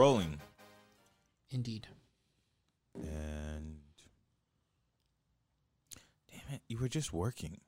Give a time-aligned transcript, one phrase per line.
[0.00, 0.40] Rolling.
[1.50, 1.86] Indeed.
[2.94, 3.76] And
[6.30, 7.58] damn it, you were just working.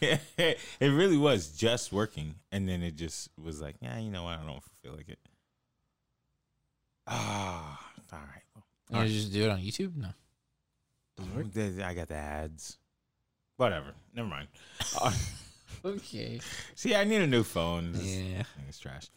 [0.00, 4.24] yeah, it really was just working, and then it just was like, yeah, you know
[4.24, 4.40] what?
[4.40, 5.20] I don't feel like it.
[7.06, 7.80] Ah,
[8.12, 8.42] all right.
[8.90, 9.96] You wanna just do it on YouTube?
[9.96, 10.08] No.
[11.18, 11.44] Well,
[11.84, 12.78] I got the ads.
[13.58, 13.92] Whatever.
[14.12, 14.48] Never mind.
[15.84, 16.40] Okay.
[16.74, 17.92] see, I need a new phone.
[17.92, 18.42] This Yeah.
[18.68, 19.08] is trash.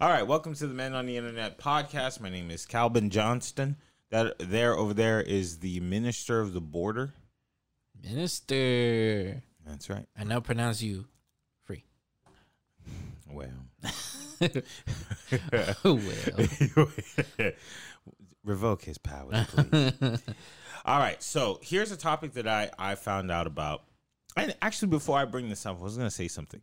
[0.00, 2.20] All right, welcome to the Men on the Internet podcast.
[2.20, 3.76] My name is Kelby Johnston.
[4.10, 7.14] That there over there is the Minister of the Border.
[8.00, 9.42] Minister.
[9.66, 10.06] That's right.
[10.16, 11.06] I now pronounce you
[11.64, 11.84] free.
[13.28, 13.48] Well,
[15.84, 16.88] well.
[18.44, 20.22] revoke his powers, please.
[20.84, 23.82] All right, so here's a topic that I I found out about.
[24.36, 26.60] And actually, before I bring this up, I was going to say something.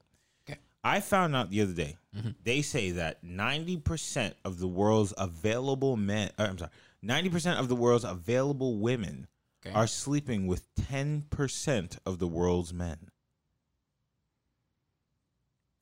[0.49, 0.59] Okay.
[0.83, 1.97] I found out the other day.
[2.43, 6.71] They say that 90% of the world's available men, uh, I'm sorry,
[7.05, 9.27] 90% of the world's available women
[9.65, 9.75] Okay.
[9.75, 12.97] are sleeping with 10% of the world's men.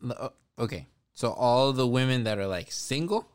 [0.09, 0.88] Uh, okay.
[1.14, 3.28] So all the women that are like single,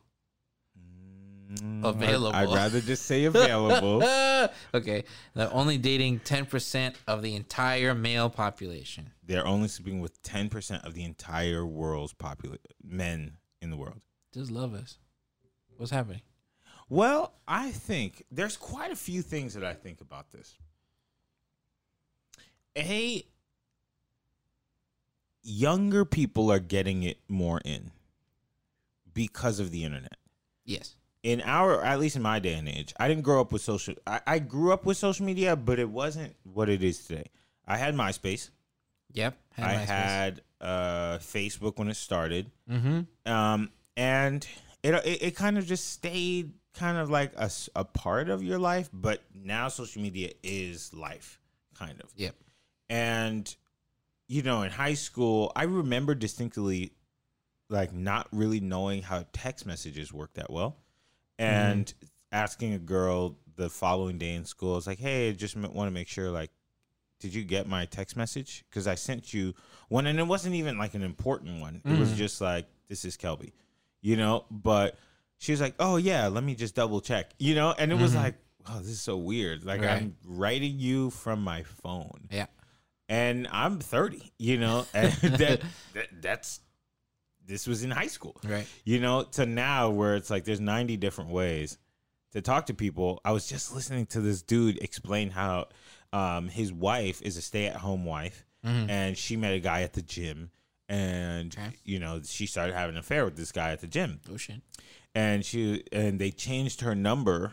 [1.83, 2.35] Available.
[2.35, 4.03] I'd, rather just say available.
[4.75, 5.05] okay,
[5.35, 9.11] they're only dating ten percent of the entire male population.
[9.25, 14.01] They're only sleeping with 10% of the entire world's popula- men in the world.
[14.35, 14.99] Just love us.
[15.77, 16.23] What's happening?
[16.89, 20.57] Well, I think there's quite a few things that I think about this.
[22.77, 23.25] A,
[25.43, 27.93] younger people are getting it more in
[29.15, 30.17] because of the internet.
[30.65, 30.97] Yes.
[31.23, 33.95] In our, at least in my day and age, I didn't grow up with social.
[34.07, 37.27] I, I grew up with social media, but it wasn't what it is today.
[37.67, 38.51] I had MySpace.
[39.13, 39.37] Yep.
[39.57, 42.51] I had uh, Facebook when it started.
[42.69, 43.31] Mm-hmm.
[43.31, 44.47] um, and
[44.83, 48.59] it, it it kind of just stayed kind of like a, a part of your
[48.59, 51.39] life, but now social media is life,
[51.75, 52.11] kind of.
[52.17, 52.35] Yep.
[52.89, 53.55] And
[54.29, 56.93] you know, in high school, I remember distinctly
[57.69, 60.77] like not really knowing how text messages work that well,
[61.39, 61.55] Mm-hmm.
[61.55, 61.95] and
[62.31, 65.89] asking a girl the following day in school, I was like, "Hey, I just want
[65.89, 66.51] to make sure like."
[67.21, 68.65] Did you get my text message?
[68.69, 69.55] Because I sent you
[69.89, 71.81] one, and it wasn't even like an important one.
[71.85, 72.17] It was mm.
[72.17, 73.53] just like, "This is Kelby,"
[74.01, 74.45] you know.
[74.51, 74.99] But
[75.39, 77.75] she was like, "Oh yeah, let me just double check," you know.
[77.77, 78.25] And it was mm-hmm.
[78.25, 78.35] like,
[78.69, 80.03] "Oh, this is so weird." Like Right.
[80.03, 82.47] I'm writing you from my phone, Yeah.
[83.09, 85.63] and I'm 30, you know, and that,
[85.95, 86.61] that that's
[87.53, 88.67] this was in high school, Right.
[88.85, 91.79] you know, to now where it's like there's 90 different ways
[92.33, 93.21] to talk to people.
[93.25, 95.69] I was just listening to this dude explain how
[96.13, 100.51] um, his wife is a stay-at-home wife, and she met a guy at the gym,
[100.89, 101.77] and Okay.
[101.85, 104.61] you know she started having an affair with this guy at the gym, Oh shit.
[105.15, 107.53] and she and they changed her number,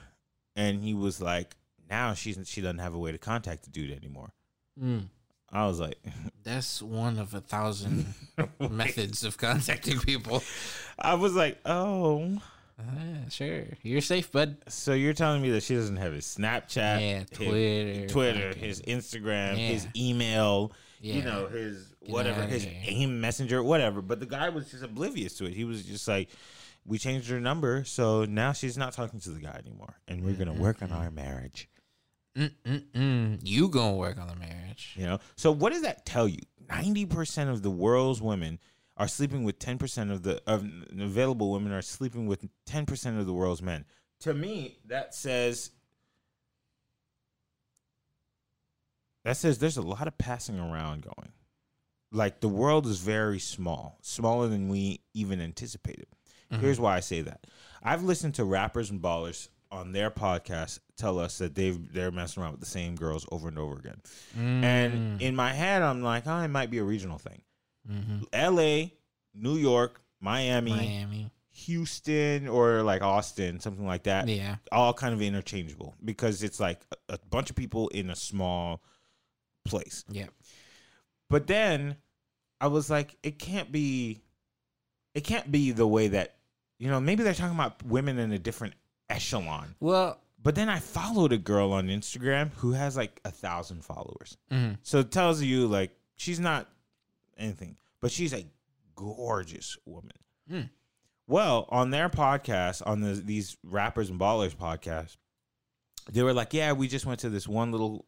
[0.56, 1.56] and he was like,
[1.90, 4.34] now she's she doesn't have a way to contact the dude anymore.
[4.82, 5.08] Mm.
[5.52, 5.98] I was like,
[6.44, 8.14] That's one of a thousand
[8.60, 10.42] methods of contacting people.
[10.98, 12.42] I was like, oh.
[12.80, 13.66] Ah, sure.
[13.84, 14.58] You're safe, bud.
[14.70, 18.64] So you're telling me that she doesn't have his Snapchat, Yeah, his Twitter, Twitter, fucking-
[18.64, 19.68] his Instagram, Yeah.
[19.68, 22.66] his email, you know, his whatever, his.
[22.66, 24.02] AIM messenger, whatever.
[24.02, 25.54] But the guy was just oblivious to it.
[25.54, 26.30] He was just like,
[26.86, 30.34] we changed her number, so now she's not talking to the guy anymore, and we're
[30.34, 31.68] gonna work on our marriage.
[32.38, 33.40] Mm-mm-mm.
[33.44, 34.96] You gonna work on the marriage.
[34.96, 35.20] You know.
[35.36, 36.40] So what does that tell you?
[36.70, 38.60] Ninety percent of the world's women
[38.98, 40.66] are sleeping with ten percent of the of
[41.00, 43.86] available women are sleeping with ten percent of the world's men.
[44.22, 45.72] To me, that says
[49.24, 51.32] that says there's a lot of passing around going.
[52.12, 56.08] Like the world is very small, smaller than we even anticipated.
[56.52, 56.62] Mm-hmm.
[56.62, 57.46] Here's why I say that.
[57.84, 62.44] I've listened to rappers and ballers on their podcast tell us that they've they're messing
[62.44, 64.02] around with the same girls over and over again.
[64.38, 64.64] Mm.
[64.64, 67.42] And in my head, I'm like, oh, it might be a regional thing.
[67.90, 68.24] Mm-hmm.
[68.34, 68.94] L.A.,
[69.34, 71.32] New York, Miami, Miami.
[71.52, 74.58] Houston, or like Austin, something like that Yeah.
[74.72, 76.80] all kind of interchangeable because it's like
[77.10, 78.82] a, a bunch of people in a small
[79.66, 80.04] place.
[80.10, 80.28] Yeah.
[81.30, 81.98] But then
[82.62, 84.22] I was like, it can't be,
[85.14, 86.36] it can't be the way that,
[86.80, 88.74] you know, maybe they're talking about women in a different
[89.10, 89.76] echelon.
[89.80, 94.38] Well, But then I followed a girl on Instagram who has like a thousand followers.
[94.52, 94.78] mhm.
[94.84, 96.68] So it tells you like she's not
[97.38, 98.46] anything, but she's a
[98.96, 100.16] gorgeous woman.
[100.50, 100.70] Mm.
[101.28, 105.18] Well, on their podcast, on the, these rappers and ballers podcast,
[106.12, 108.06] they were like, "Yeah, we just went to this one little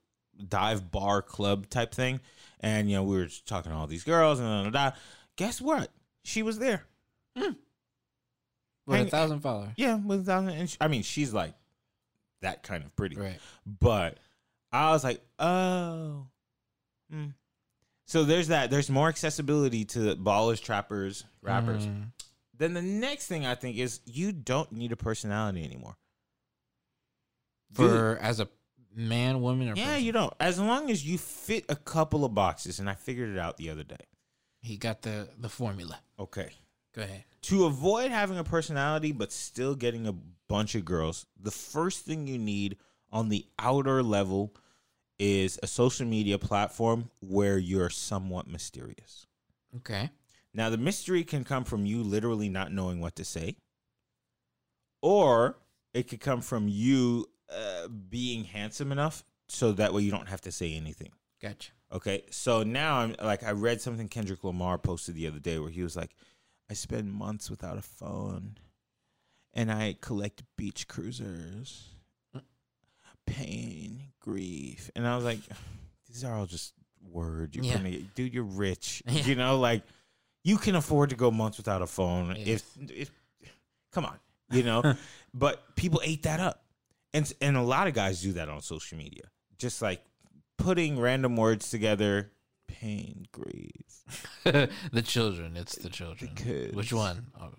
[0.48, 2.20] dive bar club type thing,
[2.62, 4.96] and you know we were just talking to all these girls and da, da, da.
[5.36, 5.92] guess what?
[6.24, 6.86] She was there.
[7.36, 7.56] with
[8.90, 9.74] Hang- a thousand followers.
[9.78, 10.50] Yeah, with a thousand.
[10.52, 11.54] And she, I mean, she's like
[12.42, 13.16] that kind of pretty.
[13.16, 13.40] Right.
[13.66, 14.18] But
[14.72, 16.28] I was like, oh.
[17.12, 17.26] Hmm.
[18.06, 18.70] So there's that.
[18.70, 21.86] There's more accessibility to ballers, trappers, rappers.
[21.88, 22.08] Mm.
[22.58, 25.96] Then the next thing I think is you don't need a personality anymore.
[27.74, 28.50] For as a
[28.94, 30.04] man, woman, or Yeah, person.
[30.04, 30.34] you don't.
[30.40, 33.70] As long as you fit a couple of boxes, and I figured it out the
[33.70, 33.96] other day.
[34.60, 36.00] he got the the formula.
[36.20, 36.52] Okay.
[36.94, 37.24] Go ahead.
[37.44, 40.16] To avoid having a personality but still getting a
[40.48, 42.78] bunch of girls, the first thing you need
[43.12, 44.54] on the outer level
[45.20, 49.28] is a social media platform where you're somewhat mysterious.
[49.78, 50.10] Okay.
[50.54, 53.56] Now, the mystery can come from you literally not knowing what to say,
[55.02, 55.58] or
[55.94, 60.42] it could come from you uh, being handsome enough so that way you don't have
[60.42, 61.12] to say anything.
[61.42, 61.72] Gotcha.
[61.92, 65.70] Okay, so now I'm like, I read something Kendrick Lamar posted the other day where
[65.70, 66.12] he was like,
[66.72, 68.56] I spend months without a phone
[69.54, 71.90] and I collect beach cruisers,
[73.28, 74.90] pain, grief.
[74.96, 75.40] And I was like,
[76.08, 76.74] these are all just
[77.12, 77.58] words.
[77.58, 77.76] You're Yeah.
[77.78, 79.04] gonna, dude, you're rich.
[79.10, 79.24] Yeah.
[79.26, 79.84] You know, like
[80.46, 82.36] you can afford to go months without a phone.
[82.38, 82.64] Yes.
[82.80, 83.12] If, if,
[83.92, 84.18] come on,
[84.50, 84.96] you know,
[85.34, 86.64] but people ate that up.
[87.14, 89.24] And, and a lot of guys do that on social media.
[89.58, 90.02] Just like
[90.58, 92.32] putting random words together,
[92.80, 94.40] pain, grief,
[94.92, 95.58] the children.
[95.58, 96.32] It's the children.
[96.36, 96.74] kids.
[96.76, 97.28] Which one?
[97.40, 97.52] All,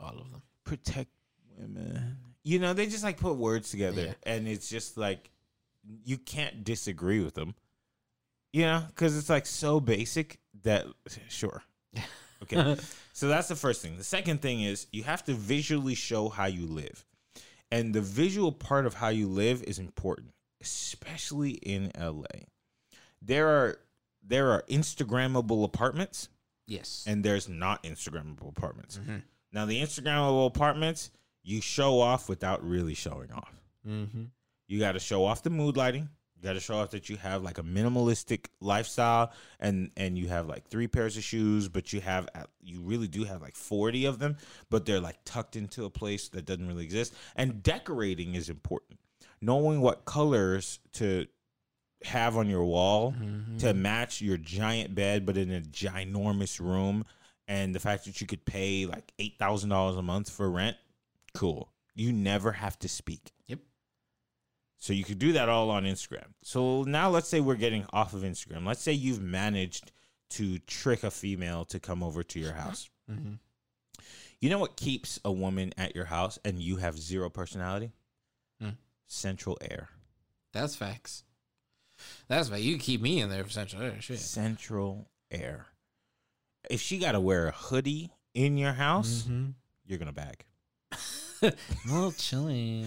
[0.00, 0.42] all of them.
[0.64, 1.10] protect
[1.58, 2.16] women.
[2.42, 4.14] You know, they just like put words together, Yeah.
[4.32, 5.30] and it's just like
[6.04, 7.54] you can't disagree with them.
[8.52, 10.86] You know, because it's like so basic that
[11.28, 11.62] sure,
[12.42, 12.76] okay.
[13.12, 13.96] so that's the first thing.
[13.96, 17.04] The second thing is you have to visually show how you live,
[17.72, 20.30] and the visual part of how you live is important,
[20.62, 22.44] especially in LA.
[23.20, 23.78] There are
[24.26, 26.28] there are Instagrammable apartments
[26.66, 27.04] Yes.
[27.06, 28.98] and there's not Instagrammable apartments.
[28.98, 29.22] Mhm.
[29.52, 31.10] Now, the Instagrammable apartments,
[31.42, 33.54] you show off without really showing off.
[33.86, 34.24] mm-hmm.
[34.66, 36.08] You got to show off the mood lighting.
[36.36, 39.30] You got to show off that you have like a minimalistic lifestyle,
[39.60, 43.08] and and you have like three pairs of shoes, but you have at- you really
[43.08, 44.36] do have like forty of them,
[44.70, 47.12] but they're like tucked into a place that doesn't really exist.
[47.36, 48.98] And decorating is important.
[49.42, 51.26] Knowing what colors to
[52.06, 53.58] have on your wall Mm-hmm.
[53.58, 57.04] to match your giant bed, but in a ginormous room,
[57.48, 60.76] and the fact that you could pay like eight thousand dollars a month for rent,
[61.34, 61.70] cool.
[61.94, 63.32] You never have to speak.
[63.46, 63.60] Yep.
[64.78, 66.26] So you could do that all on Instagram.
[66.42, 68.66] So now let's say we're getting off of Instagram.
[68.66, 69.92] Let's say you've managed
[70.30, 72.90] to trick a female to come over to your house.
[73.10, 73.34] Mm-hmm.
[74.40, 77.92] You know what keeps a woman at your house and you have zero personality?
[78.60, 78.70] Hmm.
[79.06, 79.88] Central air.
[80.52, 81.22] That's facts.
[82.28, 84.00] That's why you keep me in there for central air.
[84.00, 84.18] Shit.
[84.18, 85.66] Central air.
[86.70, 89.50] If she got to wear a hoodie in your house, Mm-hmm.
[89.86, 90.44] you're to bag.
[91.42, 91.52] a
[91.86, 92.86] little chilly.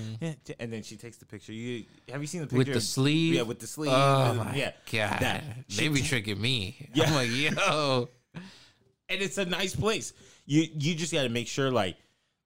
[0.60, 1.52] And then she takes the picture.
[1.54, 3.34] You have you seen the picture With the sleeve.
[3.36, 3.92] Yeah, with the sleeve.
[3.94, 5.20] Oh my yeah, god.
[5.20, 5.44] that.
[5.70, 6.90] They be tricking me.
[6.94, 7.06] Yeah.
[7.06, 8.10] I'm like, yo.
[8.34, 10.14] and it's a nice place.
[10.46, 11.98] You you just got to make sure like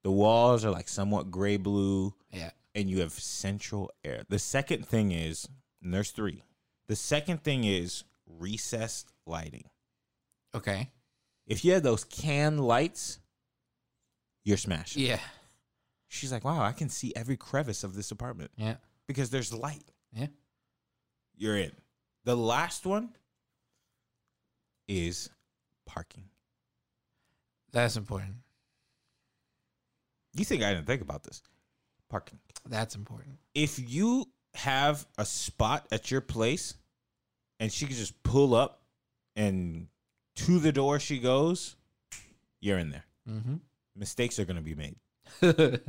[0.02, 2.50] the walls are like somewhat gray blue, Yeah.
[2.74, 4.24] and you have central air.
[4.28, 5.48] The second thing is,
[5.82, 6.42] and there's three.
[6.92, 8.04] The second thing is
[8.38, 9.64] recessed lighting.
[10.54, 10.90] Okay.
[11.46, 13.18] If you have those can lights,
[14.44, 14.96] you're smashed.
[14.96, 15.18] Yeah.
[16.08, 18.74] She's like, wow, I can see every crevice of this apartment Yeah.
[19.06, 19.90] because there's light.
[20.12, 20.26] Yeah.
[21.34, 21.72] You're in.
[22.24, 23.14] The last one
[24.86, 25.30] is
[25.86, 26.24] parking.
[27.70, 28.34] That's important.
[30.34, 31.40] You think I didn't think about this?
[32.10, 32.38] Parking.
[32.68, 33.38] That's important.
[33.54, 36.74] If you have a spot at your place
[37.62, 38.82] and she could just pull up
[39.36, 39.86] and
[40.34, 41.76] to the door she goes,
[42.60, 43.04] you're in there.
[43.28, 43.54] Mm-hmm.
[43.96, 44.96] Mistakes are going to be made.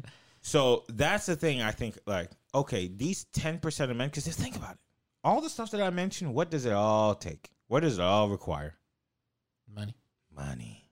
[0.45, 4.57] So that's the thing I think like, okay, these 10% of men, because just think
[4.57, 4.79] about it.
[5.23, 7.49] All the stuff that I mentioned, what does it all take?
[7.69, 8.75] What does it all require?
[9.73, 9.95] Money.
[10.35, 10.91] Money.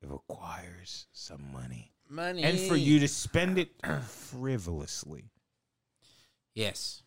[0.00, 1.90] It requires some money.
[2.08, 2.44] Money.
[2.44, 3.70] And for you to spend it
[4.04, 5.32] frivolously.
[6.54, 7.02] Yes.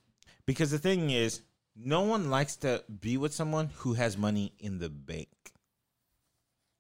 [0.46, 1.44] Because the thing is,
[1.76, 5.30] no one likes to be with someone who has money in the bank.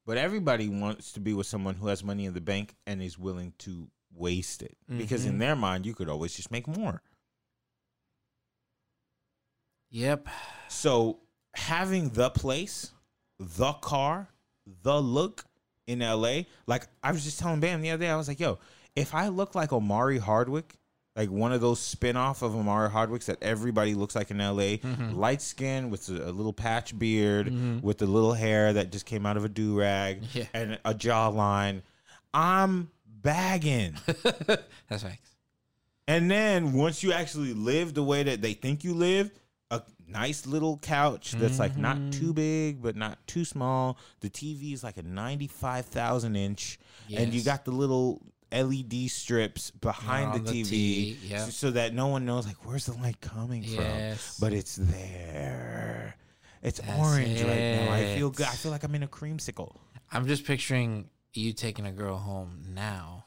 [0.05, 3.17] But everybody wants to be with someone who has money in the bank and is
[3.17, 4.75] willing to waste it.
[4.97, 5.39] Because in mm-hmm.
[5.39, 7.01] their mind, you could always just make more.
[9.91, 10.27] Yep.
[10.69, 11.19] So
[11.53, 12.91] having the place,
[13.39, 14.29] the car,
[14.83, 15.45] the look
[15.85, 18.59] in LA, like I was just telling Bam the other day, I was like, yo,
[18.95, 20.77] if I look like Omari Hardwick,
[21.15, 25.13] like one of those spin-off of Omari Hardwicks that everybody looks like in LA, mm-hmm.
[25.13, 27.81] light skin with a, little patch beard, mm-hmm.
[27.81, 30.45] with the little hair that just came out of a do-rag Yeah.
[30.53, 31.81] and a jawline,
[32.33, 33.97] I'm bagging.
[34.87, 35.19] That's right.
[36.07, 39.31] And then once you actually live the way that they think you live,
[39.69, 42.09] a nice little couch that's like not mm-hmm.
[42.09, 43.97] too big but not too small.
[44.19, 46.79] The TV is like a ninety-five thousand inch,
[47.15, 48.21] and you got the little
[48.51, 51.45] LED strips behind the, the TV, yeah.
[51.45, 54.37] so, that no one knows like where's the light coming Yes.
[54.37, 54.47] from.
[54.47, 56.15] But it's there.
[56.61, 57.91] It's That's orange right now.
[57.93, 58.45] I feel good.
[58.45, 59.75] I feel like I'm in a creamsicle.
[60.11, 63.20] I'm just picturing you taking a girl home now.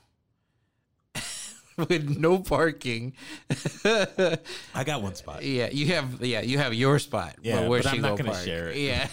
[1.76, 3.14] With no parking.
[3.84, 5.42] I got one spot.
[5.42, 7.34] yeah, you have yeah, you have your spot.
[7.42, 8.44] Yeah, but where's but she I'm not go gonna park?
[8.44, 8.76] share it.
[8.76, 9.08] Yeah.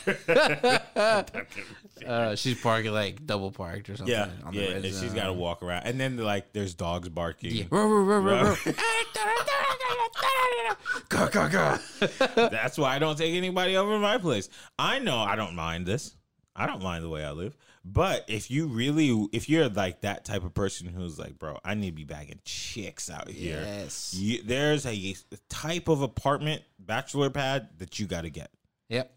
[2.08, 4.14] uh, she's parking like double parked or something.
[4.14, 4.70] Yeah, on yeah.
[4.70, 7.52] And she's got to walk around, and then like there's dogs barking.
[7.52, 7.64] Yeah.
[12.36, 14.50] That's why I don't take anybody over to my place.
[14.78, 16.16] I know I don't mind this.
[16.56, 17.56] I don't mind the way I live.
[17.84, 21.74] But if you really, if you're like that type of person who's like, bro, I
[21.74, 23.62] need to be bagging chicks out here.
[23.62, 24.14] Yes.
[24.14, 25.16] You, there's a
[25.50, 28.52] type of apartment, bachelor pad that you got to get.
[28.90, 29.12] Yep.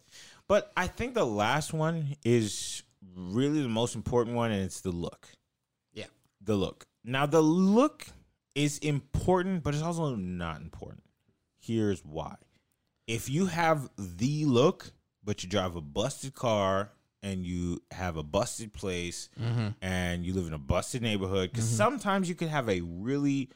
[0.48, 2.82] But I think the last one is
[3.16, 5.28] really the most important one, and it's the look.
[5.92, 6.06] Yeah.
[6.40, 6.86] The look.
[7.04, 8.06] Now, the look
[8.54, 11.02] is important, but it's also not important.
[11.60, 12.36] Here's why.
[13.06, 16.90] If you have the look, but you drive a busted car
[17.24, 19.28] and you have a busted place
[19.82, 23.50] and you live in a busted neighborhood, because sometimes you could have a really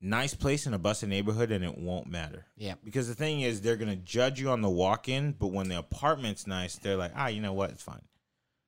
[0.00, 2.46] nice place in a busted neighborhood and it won't matter.
[2.56, 2.74] Yeah.
[2.82, 6.46] Because the thing is, they're gonna judge you on the walk-in, but when the apartment's
[6.46, 8.02] nice, they're like, ah, you know what, it's fine.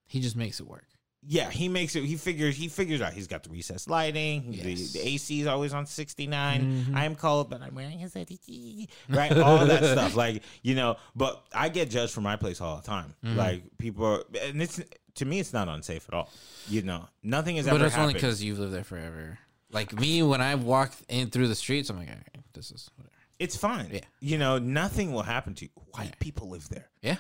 [0.07, 0.85] He just makes it work.
[1.25, 2.05] Yeah, he makes it.
[2.05, 2.57] He figures.
[2.57, 3.13] He figures out.
[3.13, 4.47] He's got the recessed lighting.
[4.49, 4.65] Yes.
[4.67, 4.75] Mm-hmm.
[4.75, 8.89] The, the AC is always on 69 I am cold, but I'm wearing a hoodie.
[9.09, 10.17] Right, all that stuff.
[10.17, 13.15] Like you know, but I get judged for my place all the time.
[13.25, 13.37] Mm-hmm.
[13.39, 14.81] Like people, are, and it's
[15.17, 16.31] to me, it's not unsafe at all.
[16.69, 19.39] You know, nothing has But it's only because you've lived there forever.
[19.71, 22.91] Like me, when I walk in through the streets, I'm like, all right, this is
[22.97, 23.15] whatever.
[23.39, 23.89] it's fine.
[23.93, 24.01] Yeah.
[24.21, 25.71] You know, nothing will happen to you.
[25.93, 26.89] White people live there.
[27.01, 27.17] Yeah.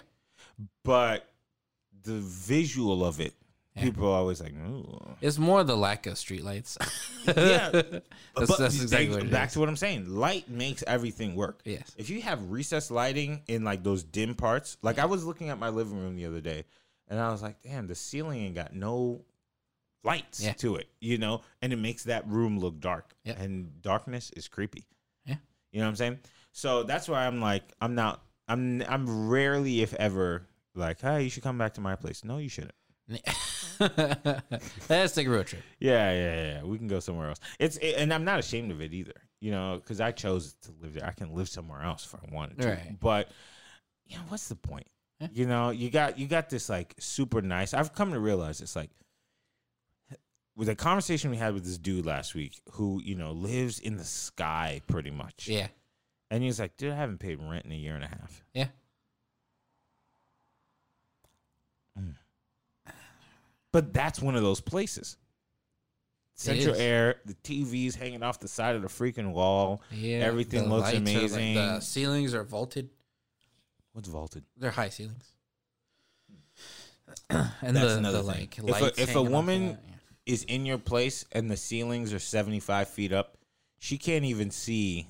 [0.82, 1.28] but
[2.04, 3.32] the visual of it,
[3.76, 3.84] Yeah.
[3.84, 5.00] people are always like, Ooh.
[5.22, 6.76] It's more the lack of streetlights.
[7.26, 7.70] yeah.
[7.70, 8.02] That's-
[8.34, 9.54] but that's exactly they- back is.
[9.54, 10.08] to what I'm saying.
[10.14, 11.60] Light makes everything work.
[11.64, 11.94] Yes.
[11.96, 15.58] If you have recessed lighting in like those dim parts, like I was looking at
[15.58, 16.64] my living room the other day,
[17.08, 19.22] and I was like, damn, the ceiling ain't got no
[20.04, 20.52] lights Yeah.
[20.54, 23.14] to it, you know, and it makes that room look dark.
[23.24, 23.38] Yep.
[23.40, 24.84] And darkness is creepy.
[25.24, 25.36] Yeah.
[25.72, 26.18] You know what I'm saying?
[26.52, 31.30] So that's why I'm like, I'm not, I'm, I'm rarely, if ever, like, hey, you
[31.30, 32.24] should come back to my place.
[32.24, 32.74] No, you shouldn't.
[34.88, 35.62] Let's take a road trip.
[35.80, 36.62] Yeah, yeah, yeah.
[36.62, 37.40] We can go somewhere else.
[37.58, 39.14] It's it, and I'm not ashamed of it either.
[39.40, 41.06] You know, because I chose to live there.
[41.06, 42.68] I can live somewhere else if I wanted to.
[42.68, 42.96] Right.
[43.00, 43.28] But
[44.06, 44.86] you know, what's the point?
[45.20, 45.28] Yeah.
[45.32, 47.74] You know, you got you got this like super nice.
[47.74, 48.90] I've come to realize it's like
[50.56, 53.96] with a conversation we had with this dude last week, who you know lives in
[53.96, 55.48] the sky pretty much.
[55.48, 55.68] Yeah.
[56.30, 58.42] And he's like, dude, I haven't paid rent in a year and a half.
[58.54, 58.68] Yeah.
[63.72, 65.16] But that's one of those places.
[66.34, 69.82] Central air, the TV's hanging off the side of the freaking wall.
[69.90, 70.18] Yeah.
[70.18, 71.54] Everything looks are, like, amazing.
[71.54, 72.90] the ceilings are vaulted.
[73.92, 74.44] What's vaulted?
[74.56, 75.24] They're high ceilings.
[77.30, 78.48] and That's the, another the thing.
[78.64, 79.88] like If a- if a hanging off of woman- that, yeah.
[80.24, 83.36] Is in your place and the ceilings are 75 feet up.
[83.80, 85.08] She can't even see.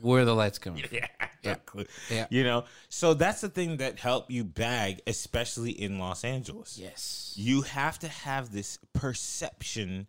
[0.00, 0.98] Where the lights coming from.
[1.42, 1.54] Yeah.
[1.68, 1.84] Yeah.
[2.10, 2.26] Yeah.
[2.28, 6.76] You know, so that's the thing that help you bag, especially in Los Angeles.
[6.76, 7.34] Yes.
[7.36, 10.08] You have to have this perception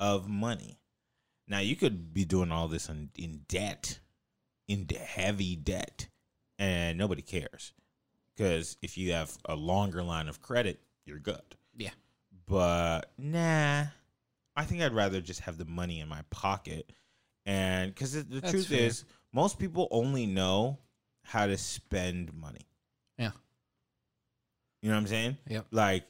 [0.00, 0.80] of money.
[1.46, 4.00] Now you could be doing all this in, in debt,
[4.66, 6.08] in de- heavy debt,
[6.58, 7.72] and nobody cares
[8.34, 11.56] because if you have a longer line of credit, you're good.
[11.76, 11.90] Yeah.
[12.46, 13.84] But nah,
[14.56, 16.92] I think I'd rather just have the money in my pocket,
[17.46, 18.80] and because the, the truth fair.
[18.80, 20.78] is, most people only know
[21.22, 22.66] how to spend money.
[23.18, 23.30] Yeah.
[24.82, 25.36] You know what I'm saying?
[25.48, 25.66] Yep.
[25.70, 26.04] Like,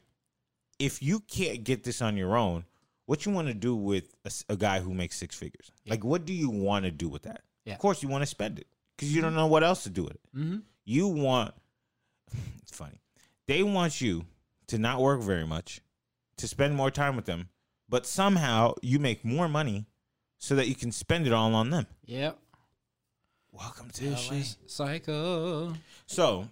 [0.78, 2.64] if you can't get this on your own,
[3.06, 4.14] what you want to do with
[4.48, 5.70] a guy who makes six figures?
[5.84, 5.92] Yeah.
[5.92, 7.42] Like, what do you want to do with that?
[7.64, 7.74] Yeah.
[7.74, 10.04] Of course, you want to spend it because you don't know what else to do
[10.04, 10.20] with it.
[10.36, 10.58] Mm-hmm.
[10.84, 11.54] You want,
[12.62, 13.00] it's funny,
[13.46, 14.24] they want you
[14.68, 15.80] to not work very much,
[16.38, 17.48] to spend more time with them,
[17.88, 19.86] but somehow you make more money
[20.38, 21.86] so that you can spend it all on them.
[22.06, 22.38] Yep.
[23.52, 24.10] Welcome to.
[24.10, 25.74] Vicious Cycle.
[26.06, 26.48] So,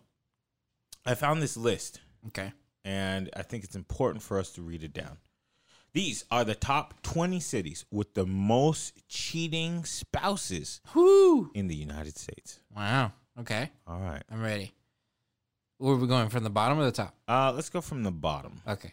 [1.06, 2.00] I found this list.
[2.28, 2.52] Okay.
[2.84, 5.16] and I think it's important for us to read it down.
[5.92, 11.50] These are the top 20 cities with the most cheating spouses Whoo.
[11.54, 12.60] in the United States.
[12.76, 13.12] Wow.
[13.40, 13.70] Okay.
[13.86, 14.22] All right.
[14.30, 14.72] I'm ready.
[15.78, 17.14] Where are we going from the bottom or the top?
[17.26, 18.60] Uh, let's go from the bottom.
[18.68, 18.92] Okay.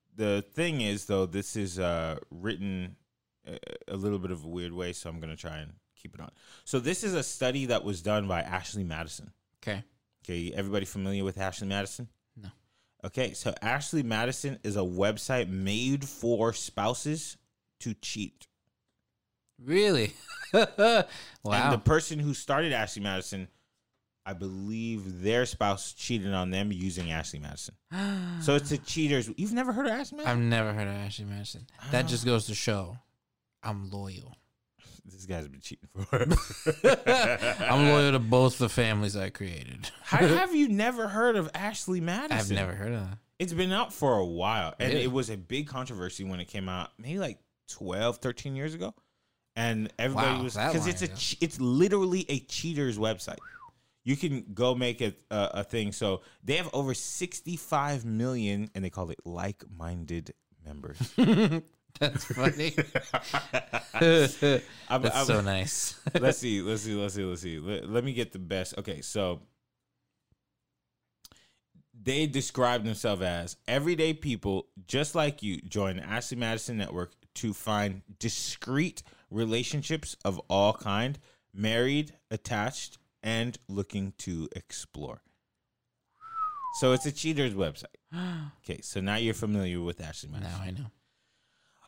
[0.21, 2.95] the thing is though, this is uh written
[3.47, 3.57] a,
[3.87, 6.29] a little bit of a weird way, so I'm gonna try and keep it on.
[6.63, 9.31] So this is a study that was done by Ashley Madison.
[9.63, 9.83] Okay.
[10.23, 12.07] Okay, everybody familiar with Ashley Madison?
[12.39, 12.49] No.
[13.03, 17.37] Okay, so Ashley Madison is a website made for spouses
[17.79, 18.45] to cheat.
[19.63, 20.13] Really?
[20.53, 21.05] wow.
[21.45, 23.47] And the person who started Ashley Madison,
[24.25, 27.75] I believe their spouse cheated on them using Ashley Madison.
[28.41, 29.29] so it's a cheaters.
[29.37, 30.37] You've never heard of Ashley Madison?
[30.37, 31.65] I've never heard of Ashley Madison.
[31.91, 32.97] That just goes to show
[33.63, 34.35] I'm loyal.
[35.05, 36.23] this guy's been cheating for.
[37.63, 39.89] I'm loyal to both the families I created.
[40.03, 42.37] How have you never heard of Ashley Madison?
[42.37, 43.17] I've never heard of that.
[43.39, 45.03] It's been out for a while, and Really?
[45.05, 48.93] it was a big controversy when it came out, maybe like 12, 13 years ago.
[49.55, 51.13] And everybody Wow, was that because long it's a ago.
[51.17, 53.39] che- it's literally a cheaters website.
[54.03, 55.91] You can go make it a, a thing.
[55.91, 60.33] So they have over sixty five million, and they call it like minded
[60.65, 60.97] members.
[61.99, 62.73] That's funny.
[63.93, 65.99] I'm- That's I'm- so nice.
[66.19, 67.59] let's see, let's see, let's see, let's see.
[67.59, 68.75] Let, let me get the best.
[68.77, 69.41] Okay, so
[72.03, 77.53] they describe themselves as everyday people just like you join the Ashley Madison Network to
[77.53, 81.19] find discreet relationships of all kind,
[81.53, 85.21] married, attached, and looking to explore.
[86.79, 87.85] So it's a cheaters website.
[88.63, 90.51] Okay, so now you're familiar with Ashley Madison.
[90.53, 90.91] now I know.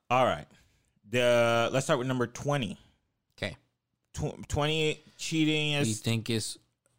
[0.10, 0.48] All right.
[1.10, 2.78] The let's start with number 20.
[3.38, 3.56] Okay.
[4.14, 6.58] Tw- 20 cheating is you think is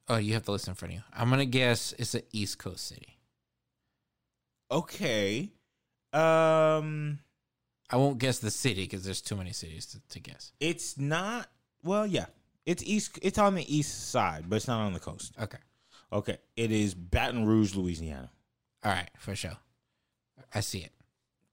[0.09, 1.05] oh you have to listen in front of you.
[1.13, 3.19] I'm gonna guess it's an East Coast city.
[4.71, 5.51] okay.
[6.13, 7.19] Um
[7.91, 10.53] I won't guess the city because there's too many cities to, to guess.
[10.61, 11.49] it's not
[11.83, 12.27] well, yeah.
[12.67, 15.35] It's east it's on the east side, but it's not on the coast.
[15.41, 15.59] Okay.
[16.13, 16.39] Okay.
[16.57, 18.31] It is Baton Rouge, Louisiana.
[18.83, 19.57] All right, for sure.
[20.55, 20.93] I see it.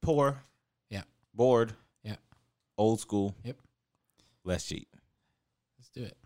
[0.02, 0.42] Poor,
[0.90, 1.04] Yeah.
[1.34, 2.16] bored, Yeah.
[2.78, 3.58] old school, Yep.
[4.44, 4.88] less cheat.
[5.80, 6.18] Let's do it.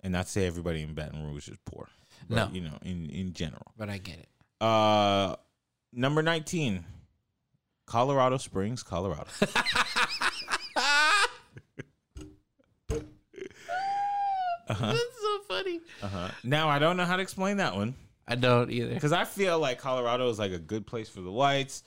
[0.00, 1.88] And not say everybody in Baton Rouge is poor.
[2.28, 2.48] But, No.
[2.54, 3.72] you know, in in general.
[3.76, 4.28] But I get it.
[4.60, 5.36] Uh
[5.92, 6.84] number 19.
[7.86, 9.28] Colorado Springs, Colorado.
[14.80, 15.80] That's so funny.
[16.02, 16.28] Uh-huh.
[16.42, 17.94] Now I don't know how to explain that one
[18.26, 18.94] I don't either.
[18.94, 21.82] because I feel like Colorado is like a good place for the whites.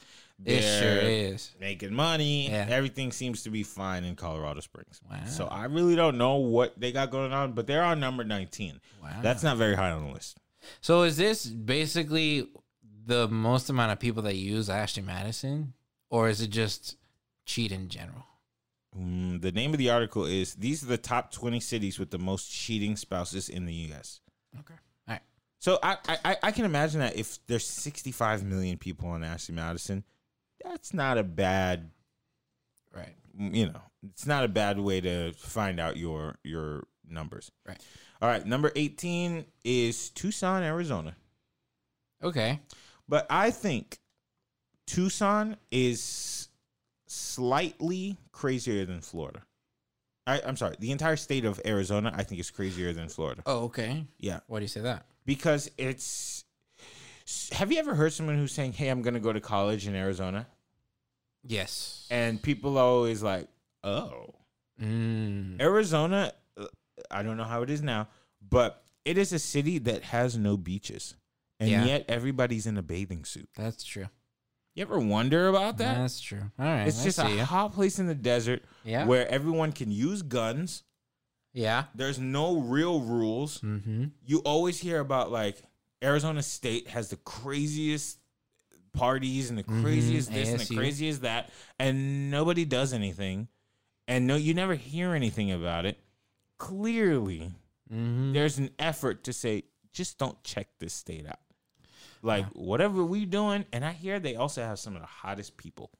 [0.46, 1.50] It sure They're is.
[1.60, 2.68] Making money, Yeah.
[2.70, 5.02] everything seems to be fine in Colorado Springs.
[5.10, 5.26] Wow.
[5.26, 8.80] So I really don't know what they got going on, but they're on number nineteen.
[9.02, 9.20] Wow.
[9.24, 10.38] That's not very high on the list.
[10.82, 12.48] So is this basically
[13.08, 15.74] the most amount of people that use Ashley Madison,
[16.12, 16.98] or is it just
[17.48, 18.26] cheat in general?
[18.96, 22.18] Mm, the name of the article is "These are the top twenty cities with the
[22.20, 24.22] most cheating spouses in the U.S."
[24.60, 24.74] Okay.
[25.08, 25.22] All right.
[25.60, 30.04] So I, I I can imagine that if there's 65 million people on Ashley Madison,
[30.64, 31.92] that's not a bad
[32.96, 33.16] Right.
[33.38, 37.52] you know it's not a bad way to find out your your numbers.
[37.68, 37.80] Right.
[38.22, 41.16] All right, number 18 is Tucson, Arizona.
[42.24, 42.60] Okay.
[43.08, 44.00] But I think
[44.88, 46.47] Tucson is
[47.08, 49.42] slightly crazier than Florida.
[50.26, 53.42] I, I'm sorry, the entire state of Arizona, I think, is crazier than Florida.
[53.46, 54.06] Oh, okay.
[54.20, 55.06] Yeah, Why do you say that?
[55.26, 56.44] because it's.
[57.52, 59.96] Have you ever heard someone who's saying, "Hey, I'm going to go to college in
[59.96, 60.48] Arizona,"
[61.46, 62.08] Yes.
[62.10, 63.48] and people are always like,
[63.84, 64.34] "Oh,
[64.82, 65.60] Mm.
[65.62, 66.34] Arizona."
[67.12, 68.08] I don't know how it is now,
[68.50, 71.16] but it is a city that has no beaches,
[71.60, 71.86] and Yeah.
[71.86, 73.50] yet everybody's in a bathing suit.
[73.56, 74.08] That's true.
[74.78, 75.98] You ever wonder about that?
[75.98, 76.44] That's true.
[76.60, 76.88] All right.
[76.88, 77.46] It's just a ya.
[77.46, 79.06] hot place in the desert Yeah.
[79.08, 80.84] where everyone can use guns.
[81.52, 81.86] Yeah.
[81.96, 83.60] There's no real rules.
[83.62, 84.06] Mm-hmm.
[84.24, 85.64] You always hear about like
[86.04, 88.20] Arizona State has the craziest
[88.94, 90.78] parties and the craziest this and the ASU.
[90.78, 93.48] craziest that, and nobody does anything.
[94.08, 95.98] And no, you never hear anything about it.
[96.60, 97.52] Clearly,
[97.92, 98.34] Mm-hmm.
[98.34, 99.64] there's an effort to say,
[99.94, 101.40] just don't check this state out.
[102.22, 105.92] Like whatever we doing, and I hear they also have some of the hottest people.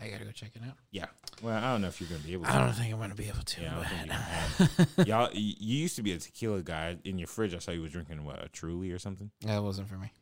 [0.00, 0.74] I gotta go check it out.
[0.90, 1.06] Yeah.
[1.42, 2.50] Well, I don't know if you're gonna be able to.
[2.54, 3.60] I don't think I'm gonna be able to.
[3.62, 5.06] Yeah, but- you can.
[5.06, 6.98] Y'all, you used to be a tequila guy.
[7.04, 9.30] In your fridge, I saw you was drinking what a Truly or something.
[9.40, 10.12] that wasn't for me.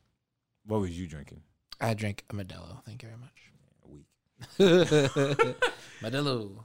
[0.65, 1.41] What was you drinking?
[1.81, 2.83] I drank a Modelo.
[2.85, 3.51] Thank you very much.
[3.83, 5.57] A week.
[6.01, 6.63] Modelo.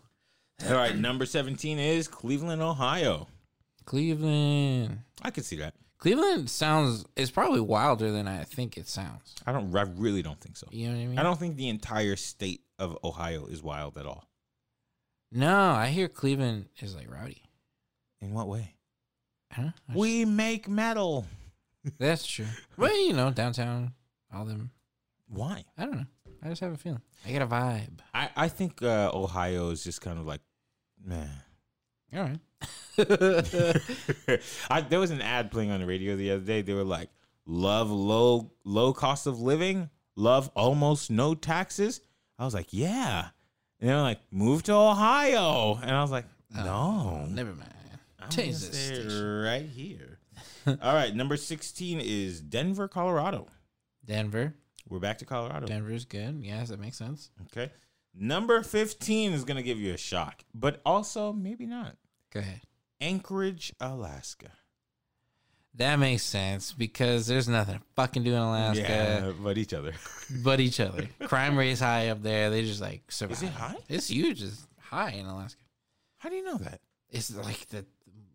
[0.68, 3.26] All right, number seventeen is Cleveland, Ohio.
[3.87, 5.00] Cleveland.
[5.22, 5.74] I could see that.
[6.00, 9.34] Cleveland sounds is probably wilder than I think it sounds.
[9.46, 9.74] I don't.
[9.76, 10.66] I really don't think so.
[10.70, 11.18] You know what I mean?
[11.18, 14.24] I don't think the entire state of Ohio is wild at all.
[15.30, 17.42] No, I hear Cleveland is like rowdy.
[18.22, 18.74] In what way?
[19.52, 19.70] Huh?
[19.94, 21.26] We make metal.
[21.98, 22.46] that's true.
[22.78, 23.92] Well, you know, downtown,
[24.34, 24.70] all them.
[25.28, 25.64] Why?
[25.76, 26.06] I don't know.
[26.42, 27.02] I just have a feeling.
[27.26, 28.00] I get a vibe.
[28.14, 30.40] I I think uh, Ohio is just kind of like,
[31.04, 31.28] man.
[32.14, 32.38] All right.
[34.70, 36.62] I, there was an ad playing on the radio the other day.
[36.62, 37.09] They were like,
[37.46, 42.01] "Love low low cost of living, love almost no taxes."
[42.38, 43.29] I was like, "Yeah,"
[43.81, 47.70] and they're like, "Move to Ohio," and I was like, oh, "No, Never mind.
[48.18, 49.12] I'm Change this
[49.46, 50.18] right here."
[50.66, 53.46] All right, number sixteen is Denver, Colorado.
[54.05, 54.55] Denver.
[54.88, 55.66] We're back to Colorado.
[55.66, 56.40] Denver's good.
[56.42, 57.31] Yes, that makes sense.
[57.46, 57.70] Okay,
[58.14, 61.96] number fifteen is gonna give you a shock, but also maybe not.
[62.33, 62.61] Go ahead.
[63.01, 64.51] Anchorage, Alaska.
[65.75, 69.92] That makes sense because there's nothing to fucking do in Alaska Yeah, but each other.
[70.44, 71.09] but each other.
[71.27, 72.51] Crime rate's high up there.
[72.51, 73.42] They just like survive.
[73.44, 73.77] it high?
[73.88, 74.42] It's huge.
[74.42, 75.62] It's high in Alaska.
[76.18, 76.81] How do you know that?
[77.09, 77.87] It's like the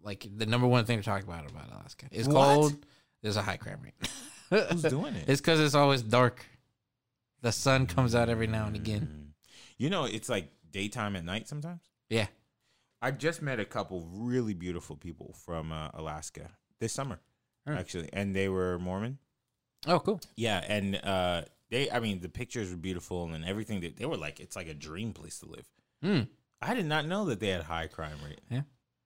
[0.02, 2.06] like the number one thing to talk about about Alaska.
[2.12, 2.34] It's What?
[2.56, 2.86] cold.
[3.22, 4.70] There's a high crime rate.
[4.72, 5.26] Who's doing it?
[5.28, 6.46] It's because it's always dark.
[7.42, 9.02] The sun comes out every now and again.
[9.12, 9.25] Mm.
[9.78, 11.82] You know, it's like daytime at night sometimes.
[12.10, 12.28] Yeah.
[13.02, 17.20] I just met a couple really beautiful people from uh, Alaska this summer,
[17.68, 17.74] Huh.
[17.74, 19.18] actually, and they were Mormon.
[19.88, 20.22] Oh, cool.
[20.36, 23.82] Yeah, and uh, they, I mean, the pictures were beautiful and everything.
[23.82, 25.68] That they were like, it's like a dream place to live.
[26.02, 26.22] Hmm.
[26.62, 28.42] I did not know that they had high crime rate.
[28.50, 28.62] Yeah.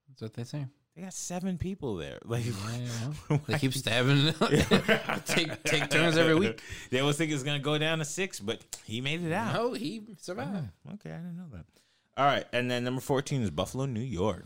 [0.08, 0.68] That's what they say.
[1.00, 2.18] They got seven people there.
[2.26, 2.44] Like,
[3.48, 4.34] they keep stabbing.
[5.26, 6.62] take take turns every week.
[6.90, 9.54] They always think it's gonna go down to six, but he made it out.
[9.54, 10.68] No, he survived.
[10.88, 11.66] Oh, okay, I didn't know that.
[12.18, 14.46] All right, and then number fourteen is Buffalo, New York.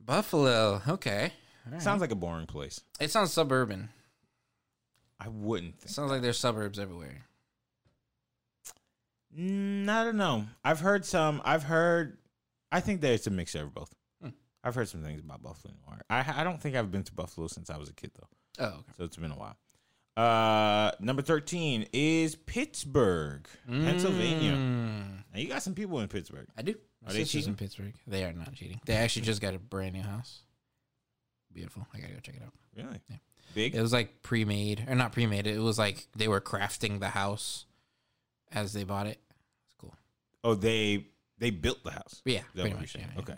[0.00, 0.82] Buffalo.
[0.88, 1.32] Okay.
[1.70, 1.80] Right.
[1.80, 2.80] Sounds like a boring place.
[2.98, 3.90] it sounds suburban.
[5.20, 5.90] I wouldn't think.
[5.90, 7.26] sounds like there's suburbs everywhere.
[9.38, 10.46] Mm, I don't know.
[10.64, 11.40] I've heard some.
[11.44, 12.18] I've heard.
[12.72, 13.94] I think there's a mixture of both.
[14.64, 15.72] I've heard some things about Buffalo.
[15.74, 16.04] New York.
[16.10, 18.66] I I don't think I've been to Buffalo since I was a kid though, Oh,
[18.78, 18.92] okay.
[18.98, 19.56] so it's been a while.
[20.16, 24.52] Uh, number thirteen is Pittsburgh, Pennsylvania.
[24.52, 26.46] Mm, Now you got some people in Pittsburgh.
[26.56, 26.74] I do.
[27.06, 27.56] Are they sister's in?
[27.56, 27.92] Pittsburgh.
[28.06, 28.80] They are not cheating.
[28.86, 30.40] They actually just got a brand new house.
[31.52, 31.86] Beautiful.
[31.92, 32.52] I gotta go check it out.
[32.76, 33.00] Really?
[33.10, 33.16] Yeah.
[33.54, 33.74] Big.
[33.74, 35.46] It was like pre-made or not pre-made.
[35.46, 37.66] It was like they were crafting the house
[38.50, 39.18] as they bought it.
[39.66, 39.94] It's cool.
[40.42, 41.06] oh, they
[41.38, 42.22] they built the house.
[42.24, 42.94] Yeah, pretty much.
[42.96, 43.20] Yeah, yeah.
[43.20, 43.34] Okay.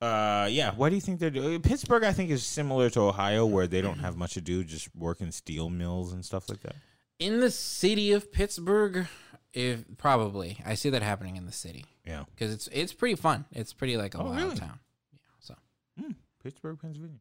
[0.00, 0.72] Uh, yeah.
[0.74, 1.60] What do you think they're doing?
[1.60, 4.94] Pittsburgh, I think, is similar to Ohio, where they don't have much to do, just
[4.94, 6.76] work in steel mills and stuff like that.
[7.18, 9.08] In the city of Pittsburgh,
[9.52, 12.24] if probably I see that happening in the city Yeah.
[12.34, 13.44] because it's it's pretty fun.
[13.50, 14.56] It's pretty like a Oh, wild really?
[14.56, 14.78] town.
[15.12, 15.18] Yeah.
[15.40, 15.54] So
[16.00, 16.12] Hmm,
[16.44, 17.18] Pittsburgh, Pennsylvania.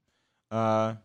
[0.51, 0.95] Uh,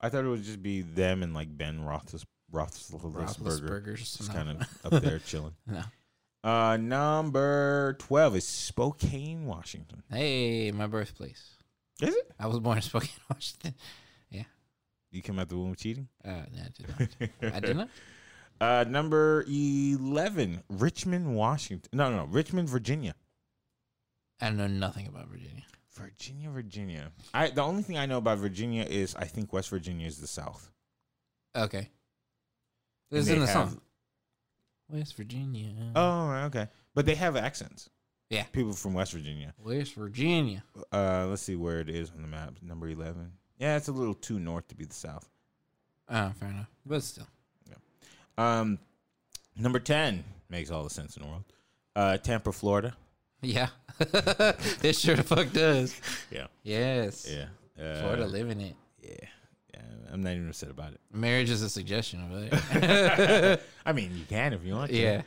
[0.00, 4.34] I thought it would just be them and like Ben Roethlis, Roethlisberger, Roethlisberger's just no.
[4.34, 5.54] kind of up there chilling.
[5.66, 5.82] no.
[6.48, 10.02] Uh, number twelve is Spokane, Washington.
[10.10, 11.56] Hey, my birthplace.
[12.00, 12.32] Is it?
[12.40, 13.74] I was born in Spokane, Washington.
[14.30, 14.44] Yeah.
[15.10, 16.08] You came out the womb cheating.
[16.24, 16.88] Uh, no, I did
[17.42, 17.54] not.
[17.54, 17.88] I did not.
[18.60, 21.88] Uh, number eleven, Richmond, Washington.
[21.92, 23.14] No, no, no, Richmond, Virginia.
[24.40, 25.62] I know nothing about Virginia.
[25.92, 27.12] Virginia, Virginia.
[27.32, 30.26] I the only thing I know about Virginia is I think West Virginia is the
[30.26, 30.72] South.
[31.54, 31.88] Okay.
[33.12, 33.80] This is in the have- song.
[34.88, 35.70] West Virginia.
[35.94, 36.68] Oh, okay.
[36.94, 37.88] But they have accents.
[38.30, 38.44] Yeah.
[38.52, 39.54] People from West Virginia.
[39.58, 40.62] West Virginia.
[40.92, 42.54] Uh, let's see where it is on the map.
[42.62, 43.32] Number eleven.
[43.58, 45.28] Yeah, it's a little too north to be the South.
[46.08, 46.70] Oh, fair enough.
[46.86, 47.26] But still.
[47.68, 47.76] Yeah.
[48.60, 48.78] Um,
[49.56, 51.44] number ten makes all the sense in the world.
[51.96, 52.94] Uh, Tampa, Florida.
[53.42, 53.68] Yeah.
[54.00, 56.00] it sure the fuck does.
[56.30, 57.28] Yeah, Yes.
[57.28, 57.46] yeah.
[57.82, 58.76] Uh, Florida living it.
[59.02, 59.28] Yeah.
[60.12, 61.00] I'm not even upset about it.
[61.12, 63.60] Marriage is a suggestion of it.
[63.86, 64.90] I mean, you can if you want.
[64.90, 64.96] to.
[64.96, 65.22] yeah.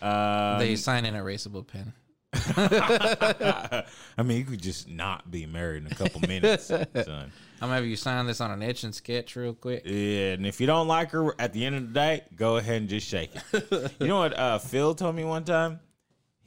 [0.00, 1.92] Um, they sign an erasable pen.
[4.16, 6.86] I mean, you could just not be married in a couple minutes, son.
[6.94, 9.82] I'm gonna have you sign this on an Etch A Sketch real quick.
[9.84, 12.80] Yeah, and if you don't like her at the end of the day, go ahead
[12.80, 13.92] and just shake it.
[14.00, 15.78] you know what uh, Phil told me one time?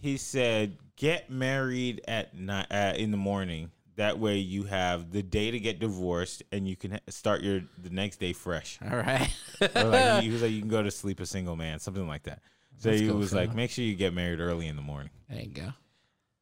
[0.01, 3.71] He said, "Get married at night uh, in the morning.
[3.97, 7.89] That way, you have the day to get divorced, and you can start your the
[7.89, 9.29] next day fresh." All right.
[9.61, 12.41] Like, he was like, "You can go to sleep a single man, something like that."
[12.77, 15.11] So That's he cool, was like, "Make sure you get married early in the morning."
[15.29, 15.47] there you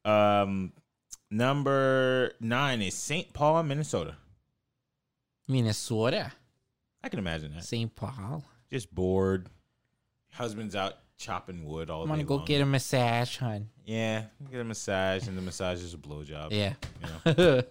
[0.05, 0.09] go.
[0.09, 0.73] Um,
[1.29, 3.31] number nine is St.
[3.33, 4.15] Paul, Minnesota.
[5.47, 6.31] Minnesota.
[7.03, 7.63] I can imagine that.
[7.65, 7.93] St.
[7.95, 8.43] Paul.
[8.71, 9.47] Just bored.
[10.31, 12.45] Husband's out chopping wood all I'm gonna go long.
[12.45, 13.67] get a massage, hon.
[13.85, 16.51] Yeah, get a massage, and the massage is a blowjob.
[16.51, 16.73] Yeah.
[17.01, 17.63] You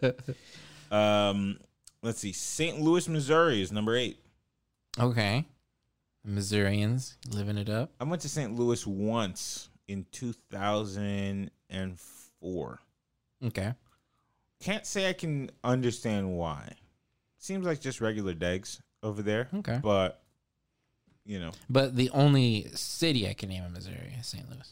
[0.91, 0.97] know?
[0.97, 1.59] um,
[2.03, 2.33] let's see.
[2.33, 2.81] St.
[2.81, 4.19] Louis, Missouri is number eight.
[4.99, 5.47] okay.
[6.25, 7.91] Missourians living it up.
[8.01, 8.55] I went to St.
[8.57, 12.79] Louis once in 2004.
[13.45, 13.75] Okay.
[14.61, 16.71] Can't say I can understand why.
[17.39, 19.49] Seems like just regular digs over there.
[19.53, 19.81] Okay.
[19.83, 20.23] But,
[21.25, 21.53] you know.
[21.69, 24.49] But the only city I can name in Missouri is St.
[24.51, 24.71] Louis.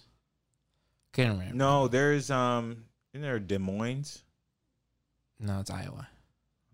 [1.13, 1.55] Couldn't remember.
[1.55, 4.23] No, there's, um, isn't there Des Moines?
[5.41, 6.09] No, it's Iowa.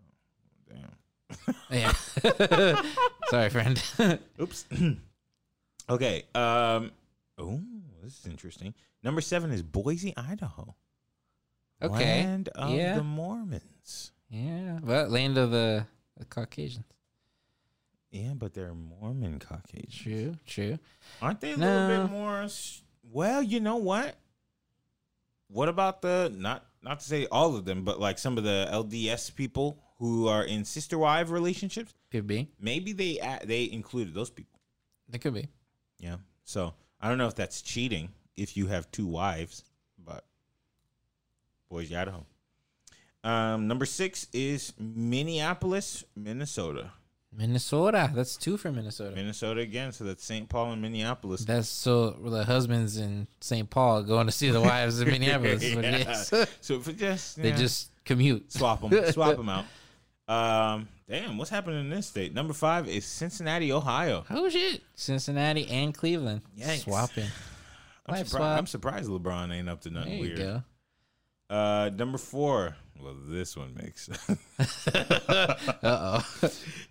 [0.01, 1.55] Oh, Damn.
[1.69, 2.81] Yeah.
[3.29, 3.81] Sorry, friend.
[4.41, 4.65] Oops.
[5.89, 6.23] okay.
[6.35, 6.91] Um.
[7.37, 7.61] Oh,
[8.03, 8.73] this is interesting.
[9.03, 10.75] Number seven is Boise, Idaho.
[11.81, 12.23] okay.
[12.23, 12.95] Land of yeah.
[12.95, 14.11] the Mormons.
[14.29, 14.79] yeah.
[14.81, 15.85] Well, land of the,
[16.17, 16.85] the Caucasians.
[18.11, 19.89] Yeah, but they're Mormon Caucasian.
[19.91, 20.35] True.
[20.45, 20.79] True.
[21.21, 21.65] Aren't they a No.
[21.65, 22.47] little bit more?
[23.03, 24.17] Well, you know what?
[25.49, 28.67] What about the not not to say all of them, but like some of the
[28.71, 31.93] LDS people who are in sister wife relationships?
[32.11, 32.49] Could be.
[32.59, 34.59] Maybe they they included those people.
[35.11, 35.47] It could be.
[35.99, 36.17] Yeah.
[36.43, 39.63] So I don't know if that's cheating if you have two wives,
[39.97, 40.25] but
[41.69, 42.25] Boise, Idaho.
[43.23, 46.91] Um, number six is Minneapolis, Minnesota.
[47.35, 48.11] Minnesota.
[48.13, 49.15] That's two for Minnesota.
[49.15, 49.91] Minnesota again.
[49.91, 50.47] So that's St.
[50.49, 51.45] Paul and Minneapolis.
[51.45, 53.69] That's so the husbands in St.
[53.69, 55.63] Paul going to see the wives in Minneapolis.
[55.63, 56.45] is what it Yeah.
[56.61, 58.51] So for just they yeah, just commute.
[58.51, 59.65] swap them, swap them out.
[60.29, 62.33] Um, damn, what's happening in this state?
[62.33, 64.25] Number five is Cincinnati, Ohio.
[64.29, 64.81] Oh shit!
[64.95, 66.83] Cincinnati and Cleveland Yikes.
[66.83, 67.27] swapping.
[68.05, 68.57] I'm, surpri- swap.
[68.57, 70.37] I'm surprised LeBron ain't up to There nothing you weird.
[70.37, 70.63] go.
[71.49, 72.75] Uh, number four.
[72.99, 74.87] Well, this one makes sense.
[74.87, 76.25] Uh oh.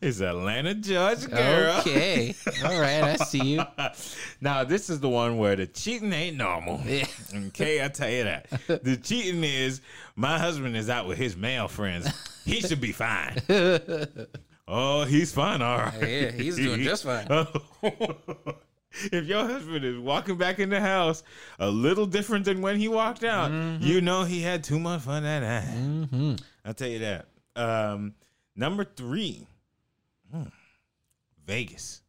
[0.01, 1.81] It's Atlanta, Judge girl.
[1.81, 2.33] Okay.
[2.65, 3.03] All right.
[3.03, 3.65] I see you.
[4.41, 6.81] now this is the one where the cheating ain't normal.
[6.87, 7.07] Yeah.
[7.49, 8.49] Okay, I tell you that.
[8.69, 9.81] The cheating is
[10.15, 12.09] my husband is out with his male friends.
[12.45, 13.41] He should be fine.
[14.69, 15.95] Oh, he's fine, all right.
[16.03, 17.29] Yeah, he's doing just fine.
[19.13, 21.23] if your husband is walking back in the house
[21.59, 23.85] a little different than when he walked out, Mm-hmm.
[23.85, 26.37] you know he had too much fun that night.
[26.65, 27.27] I'll tell you that.
[27.55, 28.15] Um,
[28.55, 29.47] number three,
[30.33, 30.45] Hmm.
[31.47, 32.03] Vegas.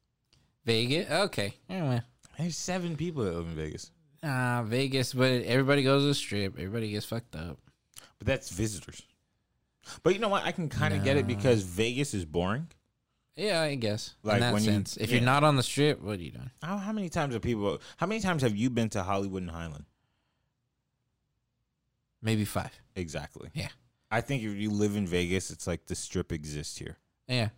[0.65, 1.09] Vegas.
[1.09, 1.53] Okay.
[1.69, 2.01] Anyway.
[2.37, 3.91] There's seven people that live in Vegas,
[4.23, 6.53] Ah, Vegas, but everybody goes to the strip.
[6.57, 7.57] Everybody gets fucked up.
[8.19, 9.01] but that's visitors.
[10.03, 10.43] But you know what?
[10.43, 12.67] I can kind of get it because Vegas is boring.
[13.37, 14.15] Yeah, I guess.
[14.23, 14.97] Like in that when you- sense.
[14.97, 15.17] if yeah.
[15.17, 16.49] you're not on the strip, what are you doing?
[16.61, 17.79] How, how many times have people?
[17.97, 19.85] How many times have you been to Hollywood and Highland?
[22.21, 22.71] Maybe five.
[22.95, 23.49] Exactly.
[23.53, 23.67] Yeah.
[24.09, 26.97] I think if you live in Vegas, it's like the strip exists here.
[27.27, 27.49] Yeah.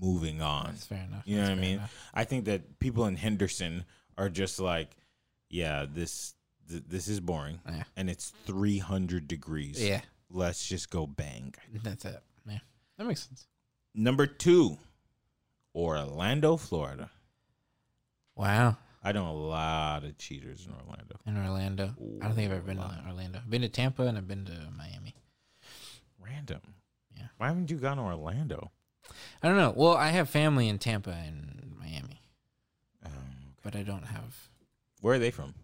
[0.00, 0.66] Moving on.
[0.66, 1.22] That's fair enough.
[1.24, 1.78] You know That's what I fair mean?
[1.78, 2.10] enough.
[2.14, 3.84] I think that people in Henderson
[4.18, 4.90] are just like,
[5.48, 6.34] yeah, this
[6.68, 7.84] th- this is boring, Yeah.
[7.96, 9.82] and it's three hundred degrees.
[9.82, 10.00] Yeah.
[10.30, 11.54] let's just go bang.
[11.82, 12.20] That's it.
[12.48, 12.58] Yeah.
[12.98, 13.46] That makes sense.
[13.94, 14.78] Number two,
[15.74, 17.10] Orlando, Florida.
[18.36, 18.76] Wow.
[19.04, 21.16] I know a lot of cheaters in Orlando.
[21.26, 21.94] In Orlando.
[22.20, 23.38] I don't think I've ever been to Orlando.
[23.38, 25.14] I've been to Tampa and I've been to Miami.
[26.24, 26.60] Random.
[27.16, 27.24] Yeah.
[27.38, 28.70] Why haven't you gone to Orlando?
[29.42, 29.72] I don't know.
[29.76, 32.20] Well, I have family in Tampa and Miami,
[33.04, 34.48] Um, but I don't have.
[35.00, 35.54] where are they from?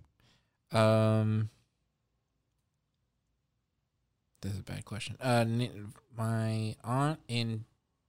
[0.73, 1.49] Um,
[4.43, 5.17] this is a bad question.
[5.21, 5.45] Uh,
[6.17, 7.65] my aunt in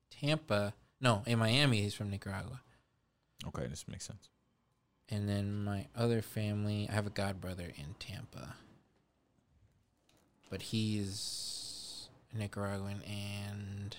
[0.10, 2.62] Tampa, no, in Miami, he's from Nicaragua,
[3.48, 4.30] Okay, this makes sense.
[5.08, 8.56] and then my other family, I have a god brother in Tampa,
[10.50, 13.96] but he's Nicaraguan, and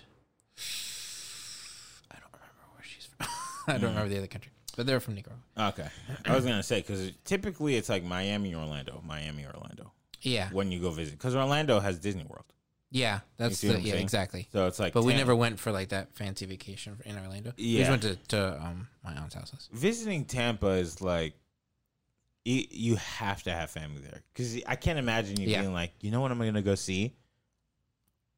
[2.11, 3.27] I don't remember where she's from.
[3.67, 3.87] I don't mm-hmm.
[3.89, 5.43] remember the other country, but they're from Nicaragua.
[5.59, 5.89] Okay,
[6.27, 9.93] I was gonna say because typically it's like Miami, Orlando, Miami, Orlando.
[10.23, 12.45] Yeah, when you go visit because Orlando has Disney World,
[12.91, 14.03] yeah, that's the, yeah, saying?
[14.03, 14.49] exactly.
[14.53, 14.93] so it's like.
[14.93, 17.53] But we never went for like that fancy vacation in Orlando.
[17.57, 17.79] We Yeah.
[17.79, 19.69] just went to, to um my aunt's houses.
[19.73, 21.35] visiting Tampa is like.
[22.47, 25.61] You, you have to have family there because I can't imagine you Yeah.
[25.61, 27.15] being like, you know what I'm gonna go see?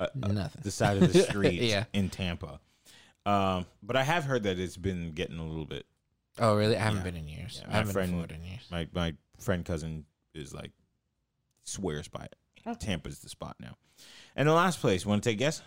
[0.00, 0.60] Uh, uh, Nothing.
[0.64, 1.84] the side of the street Yeah.
[1.92, 2.58] in Tampa.
[3.24, 5.86] Um, but I have heard that it's been getting a little bit.
[6.40, 6.76] Oh really?
[6.76, 7.04] I haven't Yeah.
[7.04, 7.58] been in years.
[7.60, 8.60] Yeah, I my haven't been friend- to in years.
[8.72, 10.72] My my friend cousin is like
[11.62, 12.80] swears by it.
[12.80, 13.76] Tampa's the spot now.
[14.36, 15.62] And the last place, want to take a guess?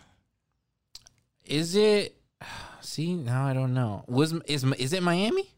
[1.46, 2.16] Is it?
[2.82, 4.04] See now I don't know.
[4.08, 5.50] Was is is it Miami?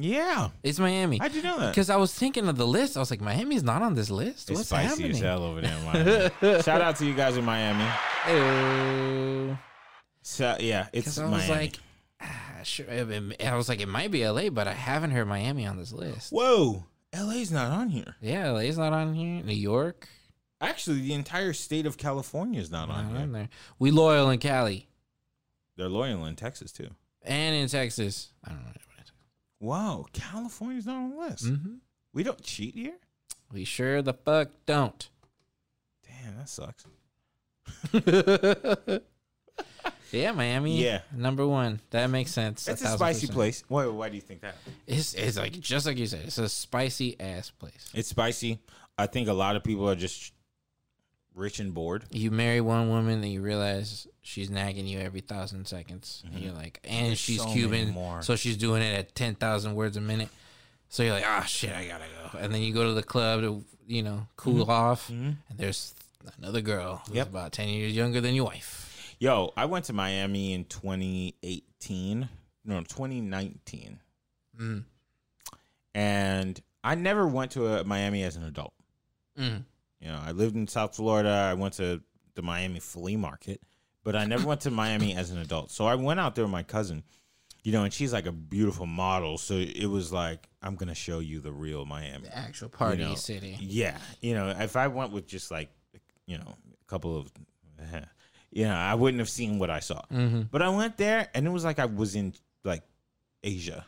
[0.00, 1.18] Yeah, It's Miami.
[1.18, 1.70] How'd you know that.
[1.70, 2.96] Because I was thinking of the list.
[2.96, 4.48] I was like, Miami's not on this list.
[4.48, 5.10] It's What's spicy happening?
[5.10, 5.84] as hell over there in
[6.42, 6.62] Miami.
[6.62, 7.84] Shout out to you guys in Miami.
[8.28, 9.58] Ew.
[10.22, 11.78] So yeah, it's I was like,
[12.20, 12.86] ah, sure.
[12.90, 16.30] I was like, it might be LA, but I haven't heard Miami on this list.
[16.32, 16.84] whoa,
[17.18, 18.14] LA's not on here.
[18.20, 19.42] Yeah, LA's not on here.
[19.42, 20.06] New York,
[20.60, 23.26] Actually, the entire state of California is not not on on here.
[23.28, 23.48] there.
[23.78, 24.88] We loyal in Cali
[25.76, 26.88] They're loyal in Texas too.
[27.22, 28.30] and in Texas.
[28.44, 28.72] I don't know.
[29.60, 31.44] Wow, California's not on the list.
[31.46, 31.74] Mm-hmm.
[32.12, 32.94] We don't cheat here.
[33.52, 35.08] We sure the fuck don't.
[36.06, 36.84] Damn, that sucks.
[40.10, 40.82] Yeah, Miami.
[40.82, 41.00] Yeah.
[41.14, 41.80] number one.
[41.90, 42.66] That makes sense.
[42.66, 43.34] It's a thousand spicy percent.
[43.34, 43.64] place.
[43.68, 43.86] Why?
[43.88, 44.54] Why do you think that?
[44.86, 46.22] It's it's like just like you said.
[46.24, 47.90] It's a spicy ass place.
[47.92, 48.58] It's spicy.
[48.96, 50.32] I think a lot of people are just
[51.38, 52.04] rich and bored.
[52.10, 56.52] You marry one woman and you realize she's nagging you every thousand seconds, and you're
[56.52, 57.06] like, and Mm-hmm.
[57.06, 58.20] There's she's so Cuban, more.
[58.22, 60.28] so she's doing it at ten thousand words a minute.
[60.90, 62.38] So you're like, ah, shit, I gotta go.
[62.38, 65.94] And then you go to the club to you know cool off, and there's
[66.38, 67.16] another girl who's Mm-hmm.
[67.16, 67.28] Yep.
[67.30, 69.14] about ten years younger than your wife.
[69.20, 72.28] Yo, I went to Miami in 2018.
[72.64, 73.98] No, 2019.
[74.60, 74.84] Mm.
[75.94, 78.72] And I never went to a Miami as an adult.
[79.38, 79.64] Mm.
[80.00, 81.30] You know, I lived in South Florida.
[81.30, 82.00] I went to
[82.34, 83.60] the Miami flea market,
[84.04, 85.70] but I never went to Miami as an adult.
[85.70, 87.02] So I went out there with my cousin,
[87.64, 89.38] you know, and she's like a beautiful model.
[89.38, 92.24] So it was like, I'm going to show you the real Miami.
[92.28, 93.56] The actual party know, city.
[93.60, 93.98] Yeah.
[94.20, 95.70] You know, if I went with just like,
[96.26, 97.32] you know, a couple of,
[98.50, 100.02] you know, I wouldn't have seen what I saw.
[100.12, 100.42] Mm-hmm.
[100.50, 102.34] But I went there and it was like I was in
[102.64, 102.82] like
[103.42, 103.84] Asia.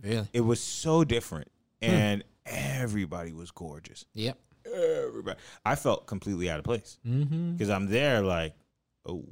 [0.00, 0.28] Really?
[0.32, 1.48] It was so different.
[1.80, 4.04] And everybody was gorgeous.
[4.14, 4.38] Yep.
[4.66, 5.38] Everybody.
[5.64, 7.52] I felt completely out of place Mm-hmm.
[7.52, 8.54] because I'm there like,
[9.06, 9.24] oh.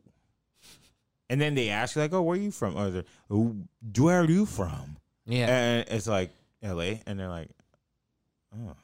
[1.28, 2.76] And then they ask you like, oh, where are you from?
[2.76, 3.54] Or they're, oh,
[3.96, 4.96] where are you from?
[5.26, 5.46] Yeah.
[5.46, 6.30] And it's like
[6.62, 7.00] L.A.
[7.06, 7.48] And they're like,
[8.56, 8.76] oh.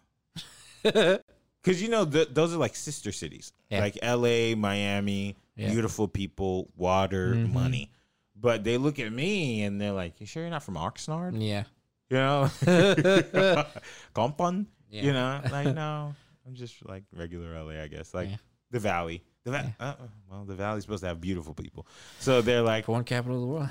[1.63, 3.81] Because you know th- those are like sister cities, Yeah.
[3.81, 5.71] like L.A., Miami, Yeah.
[5.73, 7.53] beautiful people, water, Mhm.
[7.53, 7.91] money.
[8.37, 11.33] But they look at me and they're like, "You sure you're not from Oxnard?
[11.43, 11.65] yeah.
[12.09, 12.49] You know,
[14.15, 14.69] Compton?
[14.91, 15.03] Yeah.
[15.03, 16.15] You know, like no,
[16.47, 18.37] I'm just like regular LA, I guess, like Yeah.
[18.71, 19.23] the Valley.
[19.45, 19.95] The va- uh, uh,
[20.31, 21.87] well, the Valley's supposed to have beautiful people,
[22.19, 23.69] so they're like, Porn capital of the world.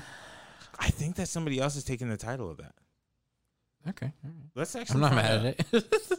[0.78, 2.74] I think that somebody else is taking the title of that.
[3.88, 4.12] Okay.
[4.24, 4.32] right.
[4.54, 4.96] Let's actually.
[4.96, 6.18] I'm not mad at it.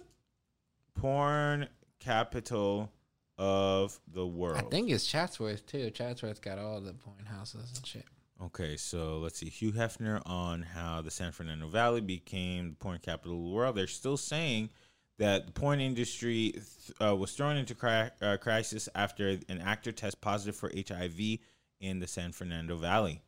[0.96, 1.68] Porn
[2.00, 2.92] capital
[3.38, 4.58] of the world.
[4.58, 5.90] I think it's Chatsworth too.
[5.92, 8.06] Chatsworth got all the porn houses and shit.
[8.42, 9.50] Okay, so let's see.
[9.50, 13.76] Hugh Hefner on how the San Fernando Valley became the porn capital of the world.
[13.76, 14.70] They're still saying
[15.18, 16.66] that the porn industry th-
[17.02, 21.40] uh, was thrown into cri- uh, crisis after an actor test positive for HIV
[21.80, 23.22] in the San Fernando Valley.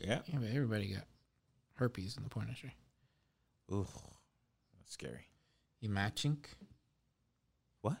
[0.00, 0.20] Yeah.
[0.26, 1.04] Yeah, but everybody got
[1.74, 2.74] herpes in the porn industry.
[3.70, 3.86] Ooh,
[4.78, 5.28] that's scary.
[5.80, 6.38] You matching?
[7.82, 7.96] What?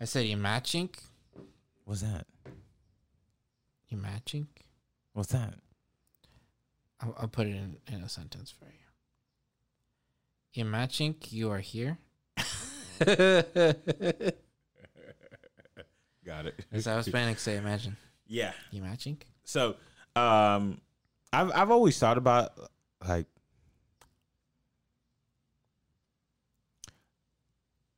[0.00, 0.90] I said you matching?
[1.84, 2.26] What's that?
[3.88, 4.48] You matching?
[5.14, 5.54] What's that?
[7.00, 8.72] I'll, I'll put it in, in a sentence for you.
[10.52, 11.16] You matching?
[11.28, 11.98] You are here.
[16.24, 16.54] Got it.
[16.70, 17.96] That's how Hispanics say imagine.
[18.26, 18.52] Yeah.
[18.70, 19.18] You matching?
[19.44, 19.76] So,
[20.16, 20.80] um,
[21.32, 22.52] I've I've always thought about
[23.06, 23.26] like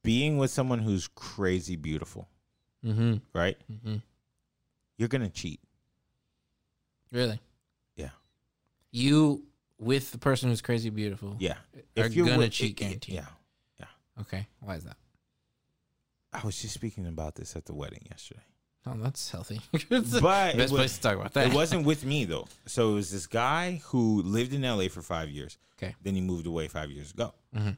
[0.02, 2.28] being with someone who's crazy beautiful,
[2.84, 3.16] Mm-hmm.
[3.34, 3.56] right?
[3.70, 3.96] Mm-hmm.
[4.96, 5.60] You're gonna cheat.
[7.12, 7.40] Really?
[7.96, 8.10] Yeah.
[8.92, 9.44] You
[9.78, 11.36] with the person who's crazy beautiful?
[11.38, 11.54] Yeah.
[11.98, 13.14] Are you're gonna with- cheat, it- it- guaranteed.
[13.16, 13.26] Yeah.
[14.20, 14.46] Okay.
[14.60, 14.96] Why is that?
[16.32, 18.42] I was just speaking about this at the wedding yesterday.
[18.86, 19.60] Oh, that's healthy.
[19.72, 20.14] But best
[20.54, 21.48] it was- place to talk about that.
[21.48, 22.46] It wasn't with me though.
[22.66, 25.58] So it was this guy who lived in LA for five years.
[25.78, 25.94] Okay.
[26.02, 27.34] Then he moved away five years ago.
[27.54, 27.76] Mhm.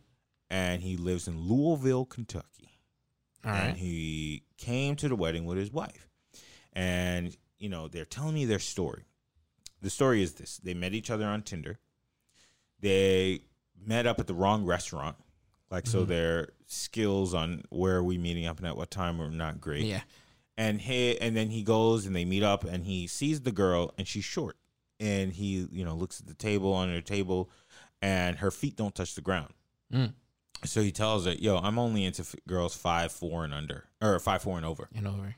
[0.51, 2.78] And he lives in Louisville, Kentucky.
[3.45, 3.76] All and right.
[3.76, 6.09] he came to the wedding with his wife.
[6.72, 9.05] And, you know, they're telling me their story.
[9.80, 11.78] The story is this they met each other on Tinder.
[12.80, 13.41] They
[13.85, 15.16] met up at the wrong restaurant.
[15.72, 19.30] Like, so their skills on where are we meeting up and at what time are
[19.30, 19.84] not great.
[19.84, 20.02] Yeah.
[20.58, 23.92] and he and then he goes and they meet up and he sees the girl
[23.98, 24.56] and she's short.
[25.00, 27.50] And he you know looks at the table on her table
[28.02, 29.54] and her feet don't touch the ground.
[29.92, 30.12] Mm.
[30.64, 34.18] so he tells her yo i'm only into f- girls five four and under or
[34.20, 34.88] five four and over.
[34.94, 35.34] And over.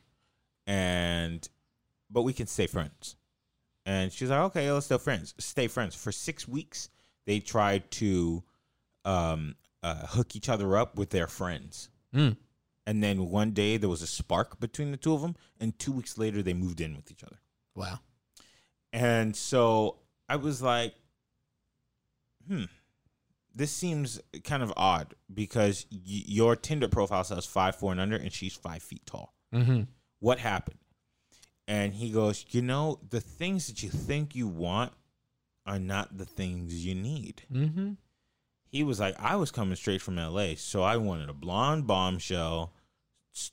[0.66, 1.48] and
[2.10, 3.16] but we can stay friends.
[3.86, 5.94] And she's like okay let's stay friends stay friends.
[5.94, 6.88] For six weeks
[7.26, 8.42] they tried to
[9.04, 9.54] um
[9.84, 12.36] uh, hook each other up with their friends Mm.
[12.86, 15.92] and then one day there was a spark between the two of them and two
[15.92, 17.38] weeks later they moved in with each other
[17.74, 17.98] Wow.
[18.92, 20.94] and so i was like
[22.48, 22.64] hmm
[23.56, 25.98] this seems kind of odd because y-
[26.38, 29.82] your tinder profile says five four and under and she's five feet tall Mm-hmm.
[30.20, 30.78] what happened
[31.68, 34.92] and he goes you know the things that you think you want
[35.66, 37.92] are not the things you need Mm-hmm.
[38.74, 42.72] He was like, I was coming straight from LA, so I wanted a blonde bombshell,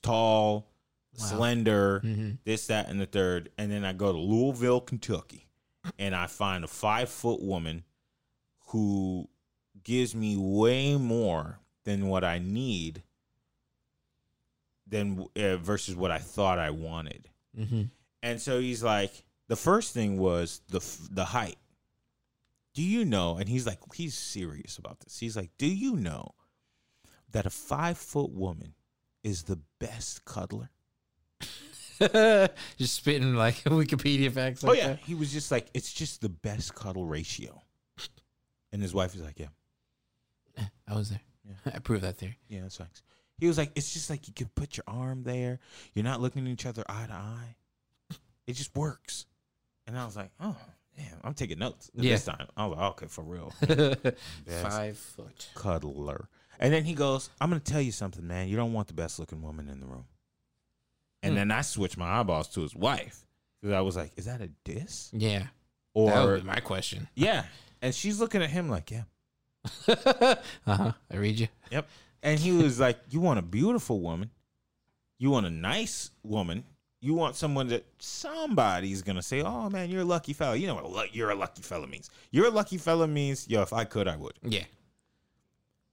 [0.02, 0.66] tall,
[1.16, 1.24] Wow.
[1.26, 2.38] slender, Mhm.
[2.44, 3.52] this, that, and the third.
[3.56, 5.46] And then I go to Louisville, Kentucky,
[5.98, 7.84] and I find a five foot woman
[8.68, 9.28] who
[9.84, 13.02] gives me way more than what I need
[14.86, 17.28] than uh, versus what I thought I wanted.
[17.56, 17.82] Mm-hmm.
[18.22, 21.58] And so he's like, the first thing was the the height.
[22.74, 23.36] Do you know?
[23.36, 25.18] And he's like, he's serious about this.
[25.18, 26.34] He's like, do you know
[27.30, 28.74] that a five foot woman
[29.22, 30.70] is the best cuddler?
[32.78, 34.62] just spitting like Wikipedia facts.
[34.62, 34.98] Like oh yeah, that.
[35.00, 37.62] he was just like, it's just the best cuddle ratio.
[38.72, 39.48] And his wife is like, yeah,
[40.56, 41.20] Eh, I was there.
[41.44, 42.38] Yeah, I proved that theory.
[42.48, 43.02] yeah, that's facts.
[43.38, 45.58] He was like, it's just like you can put your arm there.
[45.94, 47.56] You're not looking at each other eye to eye.
[48.46, 49.26] It just works.
[49.86, 50.56] And I was like, oh,
[50.96, 52.46] damn, I'm taking notes this time.
[52.56, 53.52] I was like, okay, for real.
[54.62, 55.48] Five foot.
[55.54, 56.28] cuddler.
[56.60, 58.48] And then he goes, I'm going to tell you something, man.
[58.48, 60.04] You don't want the best looking woman in the room.
[61.22, 61.36] And Hmm.
[61.36, 63.24] then I switched my eyeballs to his wife.
[63.60, 65.10] Because I was like, is that a diss?
[65.12, 65.40] Yeah.
[65.40, 65.48] that
[65.94, 67.08] Or, would be my question.
[67.14, 67.44] yeah.
[67.80, 69.02] And she's looking at him like, yeah.
[69.88, 70.34] uh
[70.66, 70.92] huh.
[71.10, 71.48] I read you.
[71.70, 71.88] Yep.
[72.24, 74.30] And he was like, you want a beautiful woman.
[75.18, 76.64] You want a nice woman.
[77.02, 80.54] You want someone that somebody's to say, oh, man, you're a lucky fella.
[80.56, 82.08] You know what you're a lucky fella means.
[82.30, 84.34] You're a lucky fella means, yo, if I could, I would.
[84.42, 84.62] Yeah.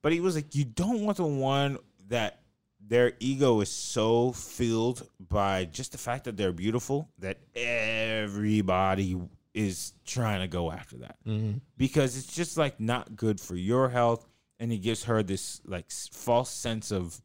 [0.03, 1.79] But he was like, you don't want the one
[2.09, 2.39] that
[2.79, 9.19] their ego is so filled by just the fact that they're beautiful that everybody
[9.53, 11.57] is trying to go after that Mm-hmm.
[11.77, 14.25] because it's just like not good for your health
[14.59, 17.19] and it gives her this like false sense of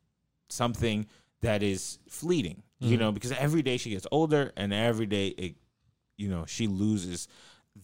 [0.49, 1.07] something
[1.45, 5.55] that is fleeting you know because every day she gets older and every day it
[6.18, 7.28] you know she loses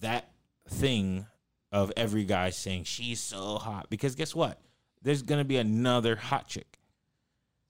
[0.01, 0.31] that
[0.69, 1.25] thing
[1.73, 4.61] of every guy saying she's so hot because guess what
[5.03, 6.79] there's gonna be another hot chick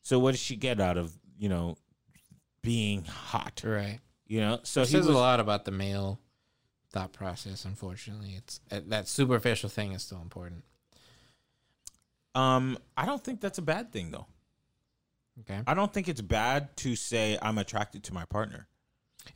[0.03, 1.76] so what does she get out of you know
[2.62, 4.01] being hot Right.
[4.26, 6.18] you know so It he says was a lot about the male
[6.93, 7.64] thought process.
[7.64, 10.64] Unfortunately, it's uh, that superficial thing is still important.
[12.34, 14.26] um i don't think that's a bad thing though
[15.41, 15.61] Okay.
[15.66, 18.66] I don't think it's bad to say I'm attracted to my partner.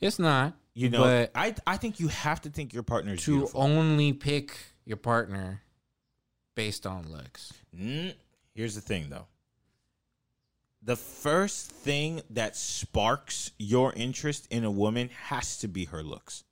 [0.01, 0.53] It's not.
[0.73, 3.61] You know, but I I think you have to think your partner is to beautiful.
[3.61, 5.61] only pick your partner
[6.55, 7.53] based on looks.
[7.75, 8.13] Mm,
[8.53, 9.27] here's the thing, though.
[10.81, 16.43] The first thing that sparks your interest in a woman has to be her looks.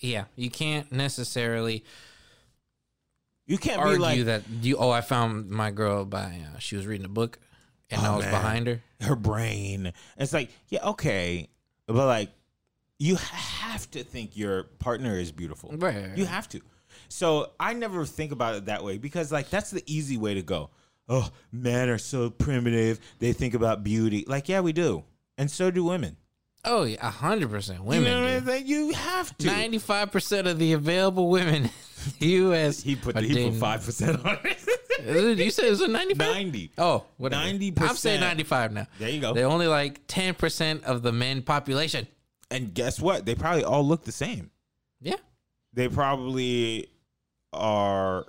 [0.00, 1.84] Yeah, you can't necessarily
[3.46, 4.76] You can't argue be like that you.
[4.76, 7.38] Oh, I found my girl by uh, she was reading a book,
[7.90, 8.32] and Oh, I was man.
[8.34, 8.80] behind her.
[9.00, 9.92] her brain.
[10.16, 11.48] It's like, yeah, okay,
[11.86, 12.30] but like,
[12.98, 15.70] you have to think your partner is beautiful.
[15.76, 16.60] Right, You have to.
[17.08, 20.42] So I never think about it that way because like that's the easy way to
[20.42, 20.70] go.
[21.08, 23.00] Oh, men are so primitive.
[23.18, 24.24] They think about beauty.
[24.26, 25.04] Like, yeah, we do,
[25.38, 26.16] and so do women.
[26.64, 28.02] Oh yeah, a hundred percent women.
[28.04, 28.30] you know what.
[28.32, 28.66] I'm saying?
[28.66, 29.46] You have to.
[29.46, 31.70] Ninety-five percent of the available women in
[32.18, 32.82] the U.S.
[32.82, 34.58] He put the, he put five percent on it.
[35.06, 36.34] You said it was a ninety-five.
[36.34, 36.70] Ninety.
[36.78, 37.44] Oh, whatever.
[37.44, 37.88] 90%.
[37.88, 38.86] I'm saying ninety-five now.
[38.98, 39.34] There you go.
[39.34, 42.06] They're only like ten percent of the men population.
[42.50, 43.26] And guess what?
[43.26, 44.50] They probably all look the same.
[45.00, 45.16] Yeah,
[45.72, 46.90] they probably
[47.52, 48.26] are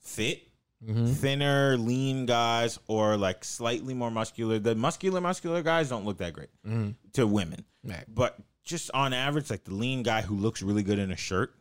[0.00, 0.42] fit,
[0.84, 1.06] mm-hmm.
[1.06, 4.58] thinner, lean guys, or like slightly more muscular.
[4.58, 6.90] The muscular, muscular guys don't look that great mm-hmm.
[7.14, 7.64] to women.
[7.84, 8.04] Right.
[8.08, 11.54] But just on average, like the lean guy who looks really good in a shirt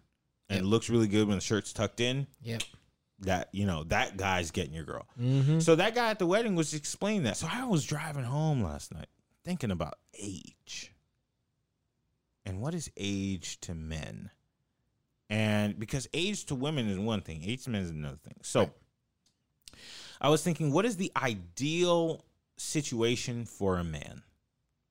[0.49, 0.66] and Yep.
[0.70, 2.64] looks really good when the shirt's tucked in, Yep.
[3.22, 5.07] That you know that guy's getting your girl.
[5.19, 5.59] Mm-hmm.
[5.59, 7.38] So that guy at the wedding was explaining that.
[7.38, 9.07] So I was driving home last night
[9.43, 10.93] thinking about age.
[12.45, 14.32] And what is age to men?
[15.30, 18.36] And because age to women is one thing, age to men is another thing.
[18.41, 18.72] So
[20.19, 22.26] I was thinking, what is the ideal
[22.57, 24.24] situation for a man?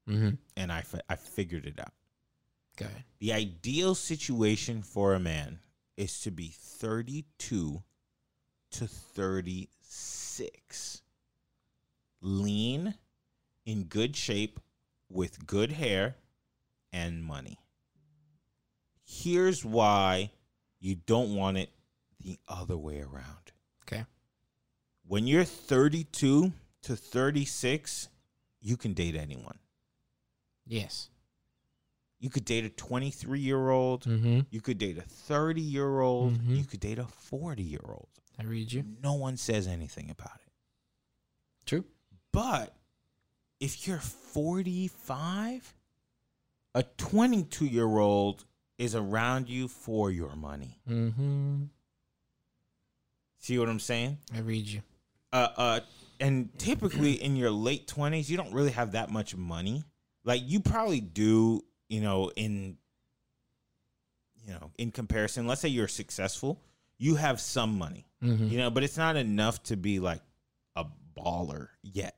[0.09, 0.31] Mm-hmm.
[0.57, 1.93] And I, I figured it out.
[2.81, 2.91] Okay.
[3.19, 5.59] The ideal situation for a man
[5.97, 7.83] is to be 32
[8.73, 11.03] to 36.
[12.23, 12.95] Lean,
[13.65, 14.61] in good shape,
[15.09, 16.17] with good hair
[16.93, 17.59] and money.
[19.05, 20.31] Here's why
[20.79, 21.71] you don't want it
[22.21, 23.53] the other way around.
[23.83, 24.05] Okay.
[25.07, 26.53] When you're 32
[26.83, 28.09] to 36,
[28.61, 29.59] you can date anyone.
[30.67, 31.09] Yes.
[32.21, 34.05] You could date a 23 year old.
[34.05, 34.41] Mm-hmm.
[34.51, 36.35] You could date a 30 year old.
[36.35, 36.59] Mhm.
[36.59, 38.09] You could date a 40 year old.
[38.41, 38.85] I read you.
[39.03, 40.53] No one says anything about it.
[41.67, 41.85] True.
[42.33, 42.75] But
[43.61, 45.75] if you're 45,
[46.75, 48.45] a 22 year old
[48.79, 50.81] is around you for your money.
[50.89, 51.65] Mm-hmm.
[53.39, 54.19] See what I'm saying?
[54.35, 54.81] I read you.
[55.33, 55.81] Uh, uh,
[56.19, 59.85] and typically in your late 20s, you don't really have that much money.
[60.25, 62.77] Like you probably do, you know, in
[64.47, 66.61] you know, in comparison, let's say you're successful,
[67.01, 68.07] you have some money.
[68.23, 68.49] Mm-hmm.
[68.49, 70.21] you know but it's not enough to be like
[70.77, 70.85] a
[71.19, 72.15] baller yet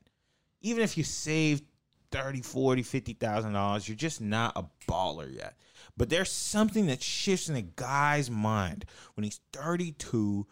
[0.61, 1.63] even if you save
[2.11, 5.55] 30 40 50 thousand dollars you're just not a baller yet
[5.97, 10.45] but there's something that shifts in a guy's mind when he's 32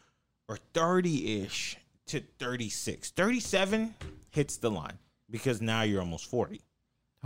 [0.48, 1.76] or 30-ish
[2.06, 3.92] to 36 37
[4.30, 6.60] hits the line because now you're almost 40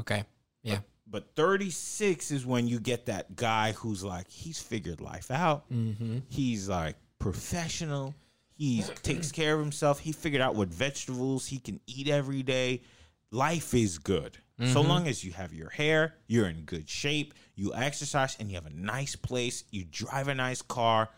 [0.01, 0.25] Okay.
[0.63, 0.79] Yeah.
[1.07, 6.19] But 36 is when you get that guy who's like he's figured life out Mm-hmm.
[6.29, 8.15] He's like professional.
[8.57, 9.99] He takes care of himself.
[9.99, 12.83] He figured out what vegetables he can eat every day.
[13.31, 14.39] Life is good.
[14.63, 18.55] So long as you have your hair, you're in good shape, you exercise, and you
[18.55, 21.09] have a nice place, you drive a nice car,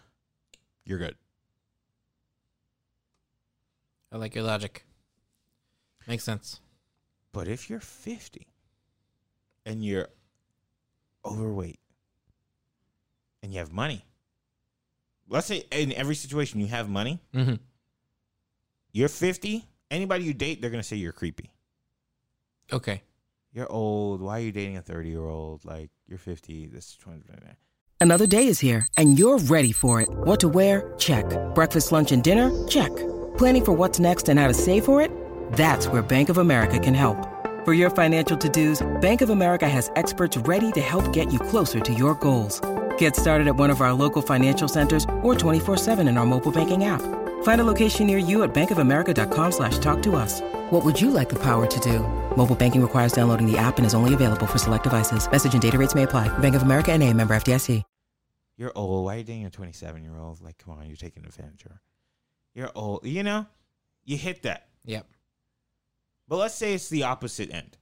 [0.87, 1.17] you're good.
[4.11, 4.87] I like your logic.
[6.07, 6.61] Makes sense.
[7.33, 8.47] But if you're 50
[9.67, 10.09] and you're
[11.25, 11.79] overweight
[13.43, 14.03] and you have money,
[15.29, 17.55] let's say in every situation you have money, Mm-hmm.
[18.93, 21.51] you're 50, anybody you date, they're going to say you're creepy.
[22.73, 23.03] Okay.
[23.53, 24.21] You're old.
[24.21, 25.65] Why are you dating a 30 year old?
[25.65, 26.67] Like, you're 50.
[26.67, 27.23] This is 20.
[28.01, 30.09] Another day is here, and you're ready for it.
[30.11, 30.93] What to wear?
[30.99, 31.25] Check.
[31.55, 32.51] Breakfast, lunch, and dinner?
[32.69, 32.95] Check.
[33.39, 35.11] Planning for what's next and how to save for it?
[35.53, 37.17] That's where Bank of America can help.
[37.67, 41.41] For your financial to dos, Bank of America has experts ready to help get you
[41.41, 42.61] closer to your goals.
[42.97, 46.85] Get started at one of our local financial centers or 24-7 in our mobile banking
[46.85, 47.03] app.
[47.43, 50.43] Find a location near you at bankofamerica.com slash talk to us.
[50.71, 52.07] What would you like the power to do?
[52.37, 55.29] Mobile banking requires downloading the app and is only available for select devices.
[55.29, 56.29] Message and data rates may apply.
[56.39, 57.83] Bank of America and a member FDIC.
[58.59, 59.05] You're old.
[59.07, 60.41] Why are you dating a 27 year old?
[60.41, 61.81] Like, come on, you're taking advantage of her.
[62.55, 63.05] You're old.
[63.05, 63.47] You know,
[64.05, 64.69] you hit that.
[64.85, 65.09] Yep.
[66.29, 67.77] But let's say it's the opposite end.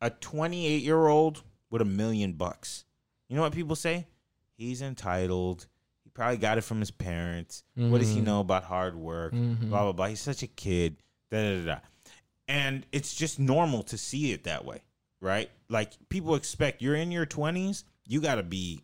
[0.00, 2.84] A 28 year old with a million bucks.
[3.28, 4.06] You know what people say?
[4.56, 5.66] He's entitled.
[6.04, 7.62] He probably got it from his parents.
[7.74, 8.24] What does he Mhm.
[8.24, 9.32] know about hard work?
[9.32, 9.68] Mhm.
[9.70, 10.06] Blah, blah, blah.
[10.08, 10.96] He's such a kid.
[11.30, 11.80] Da, da, da, da.
[12.48, 14.82] And it's just normal to see it that way,
[15.20, 15.50] right?
[15.68, 18.82] Like people expect you're in your 20s, you got to be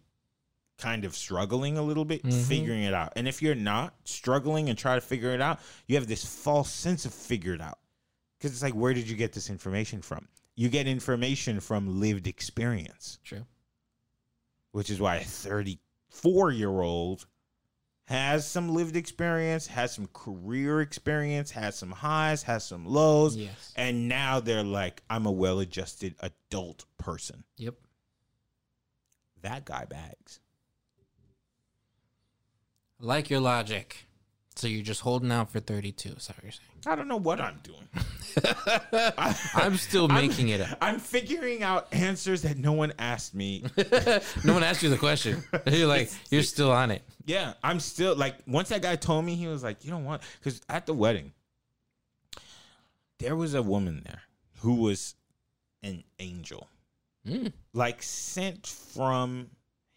[0.78, 2.46] kind of struggling a little bit, Mhm.
[2.46, 3.12] figuring it out.
[3.16, 5.58] And if you're not struggling and try to figure it out,
[5.88, 7.80] you have this false sense of figured out.
[8.38, 10.28] Because it's like, where did you get this information from?
[10.54, 13.44] You get information from lived experience, True.
[14.72, 17.26] which is why a 34 year old
[18.04, 23.36] has some lived experience, has some career experience, has some highs, has some lows.
[23.36, 23.72] Yes.
[23.76, 27.44] And now they're like, I'm a well adjusted adult person.
[27.58, 27.74] Yep.
[29.42, 30.40] That guy bags.
[33.00, 34.07] I like your logic.
[34.58, 36.08] So you're just holding out for 32.
[36.16, 36.68] Is that what you're saying?
[36.84, 37.88] I don't know what I'm doing.
[39.54, 40.76] I'm still making it up.
[40.80, 43.62] I'm figuring out answers that no one asked me.
[44.44, 45.44] No one asked you the question.
[45.64, 47.02] You're like, you're still on it.
[47.24, 50.22] yeah, I'm still like, once that guy told me, he was like, you don't want,
[50.40, 51.32] because at the wedding,
[53.20, 54.22] there was a woman there
[54.60, 55.14] who was
[55.84, 56.66] an angel,
[57.26, 57.52] Mm.
[57.74, 59.50] like sent from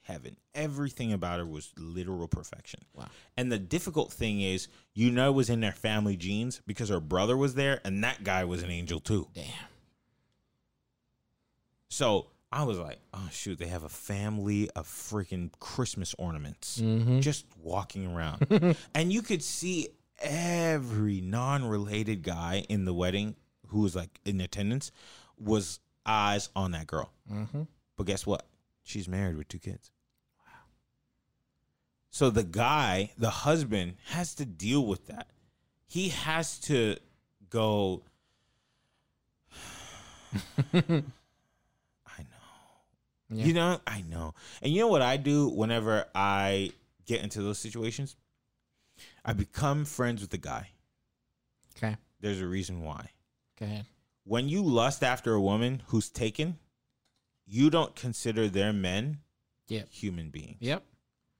[0.04, 0.36] heaven.
[0.56, 2.82] Everything about her was literal perfection.
[2.93, 3.08] Wow.
[3.38, 6.99] And the difficult thing is, you know, it was in their family genes because her
[6.99, 9.28] brother was there, and that guy was an angel too.
[9.34, 9.45] Damn.
[11.89, 17.20] So I was like, oh shoot, they have a family of freaking Christmas ornaments Mm-hmm.
[17.20, 18.76] just walking around.
[18.95, 19.89] and you could see
[20.20, 23.36] every non related guy in the wedding
[23.68, 24.91] who was like in attendance
[25.38, 27.12] was eyes on that girl.
[27.32, 27.64] Mm-hmm.
[27.97, 28.45] But guess what?
[28.91, 29.89] She's married with two kids.
[30.45, 30.63] Wow.
[32.09, 35.27] So the guy, the husband, has to deal with that.
[35.87, 36.97] He has to
[37.49, 38.03] go.
[40.73, 41.05] I know.
[43.29, 43.45] Yeah.
[43.45, 44.33] You know, I know.
[44.61, 46.73] And you know what I do whenever I
[47.05, 48.17] get into those situations?
[49.23, 50.67] I become friends with the guy.
[51.77, 51.95] Okay.
[52.19, 53.11] There's a reason why.
[53.57, 53.85] Go ahead.
[54.25, 56.57] When you lust after a woman who's taken,
[57.54, 59.20] you don't consider their men
[59.68, 59.89] Yep.
[59.91, 60.58] human beings.
[60.62, 60.84] Yep.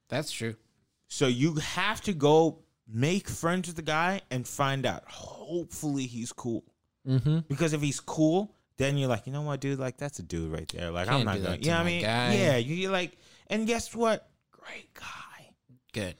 [0.10, 0.56] That's true.
[1.08, 5.04] So you have to go make friends with the guy and find out.
[5.08, 6.64] Hopefully he's cool.
[7.08, 7.40] Mm-hmm.
[7.48, 9.80] Because if he's cool, then you're like, you know what, dude?
[9.80, 10.92] Like that's a dude right there.
[10.92, 11.40] Like I'm Can't gonna.
[11.40, 12.34] that to Yeah, I mean, guy.
[12.36, 12.58] yeah.
[12.58, 14.30] you- You're like, and guess what?
[14.52, 15.54] Great guy.
[15.94, 16.16] Good.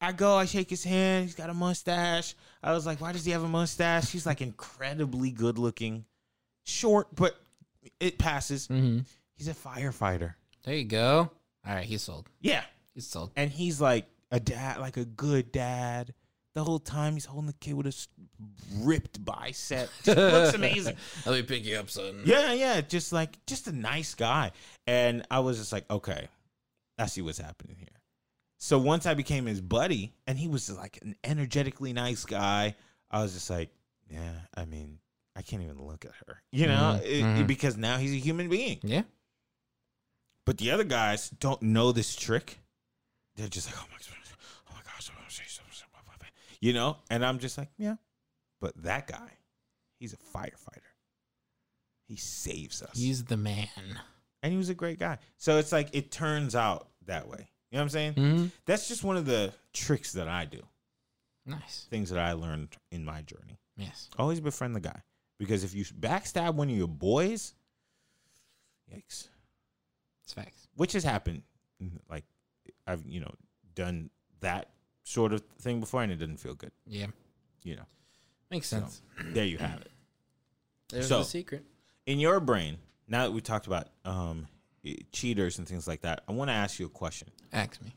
[0.00, 1.26] I go, I shake his hand.
[1.26, 2.34] He's got a mustache.
[2.62, 4.10] I was like, why does he have a mustache?
[4.10, 6.04] He's like incredibly good looking,
[6.64, 7.36] short, but
[8.00, 8.68] it passes.
[8.68, 9.00] Mm-hmm.
[9.34, 10.34] He's a firefighter.
[10.64, 11.30] There you go.
[11.66, 12.28] All right, he's sold.
[12.40, 12.62] Yeah,
[12.94, 13.30] He's sold.
[13.36, 16.12] and he's like a dad, like a good dad.
[16.54, 18.06] The whole time he's holding the kid with a
[18.80, 19.88] ripped bicep.
[20.04, 20.96] Just looks amazing.
[21.26, 22.20] Let me pick you up, son.
[22.26, 24.52] Yeah, yeah, just like just a nice guy.
[24.86, 26.28] And I was just like, okay,
[26.98, 27.88] I see what's happening here.
[28.58, 32.76] So once I became his buddy, and he was like an energetically nice guy,
[33.10, 33.70] I was just like,
[34.10, 34.98] yeah, I mean,
[35.34, 37.46] I can't even look at her, you know, Mhm, it- mhm.
[37.46, 38.80] because now he's a human being.
[38.82, 39.02] Yeah.
[40.44, 42.58] But the other guys don't know this trick.
[43.36, 43.96] They're just like, oh my,
[44.70, 45.10] oh my gosh,
[46.60, 47.96] you know, and I'm just like, yeah.
[48.60, 49.30] But that guy,
[49.98, 50.82] he's a firefighter.
[52.08, 52.96] He saves us.
[52.96, 53.68] He's the man.
[54.42, 55.18] and he was a great guy.
[55.38, 57.48] So it's like it turns out that way.
[57.70, 58.14] You know what I'm saying?
[58.14, 58.46] Mm-hmm.
[58.66, 60.60] That's just one of the tricks that I do.
[61.46, 61.86] Nice.
[61.90, 63.58] Things that I learned in my journey.
[63.76, 64.10] Yes.
[64.18, 65.00] Always befriend the guy
[65.42, 67.54] because if you backstab one of your boys,
[68.92, 69.26] yikes.
[70.22, 70.68] It's facts.
[70.76, 71.42] Which has happened.
[72.08, 72.24] Like
[72.86, 73.34] I've you know
[73.74, 74.68] done that
[75.02, 76.70] sort of thing before, and it didn't feel good.
[76.86, 77.06] Yeah.
[77.64, 77.86] You know.
[78.50, 79.02] Makes So, sense.
[79.32, 79.90] there you have it.
[80.90, 81.64] There's so- the secret.
[82.06, 82.78] in your brain,
[83.08, 84.46] now that we talked about um,
[85.10, 87.28] cheaters and things like that, I want to ask you a question.
[87.52, 87.94] Ask me.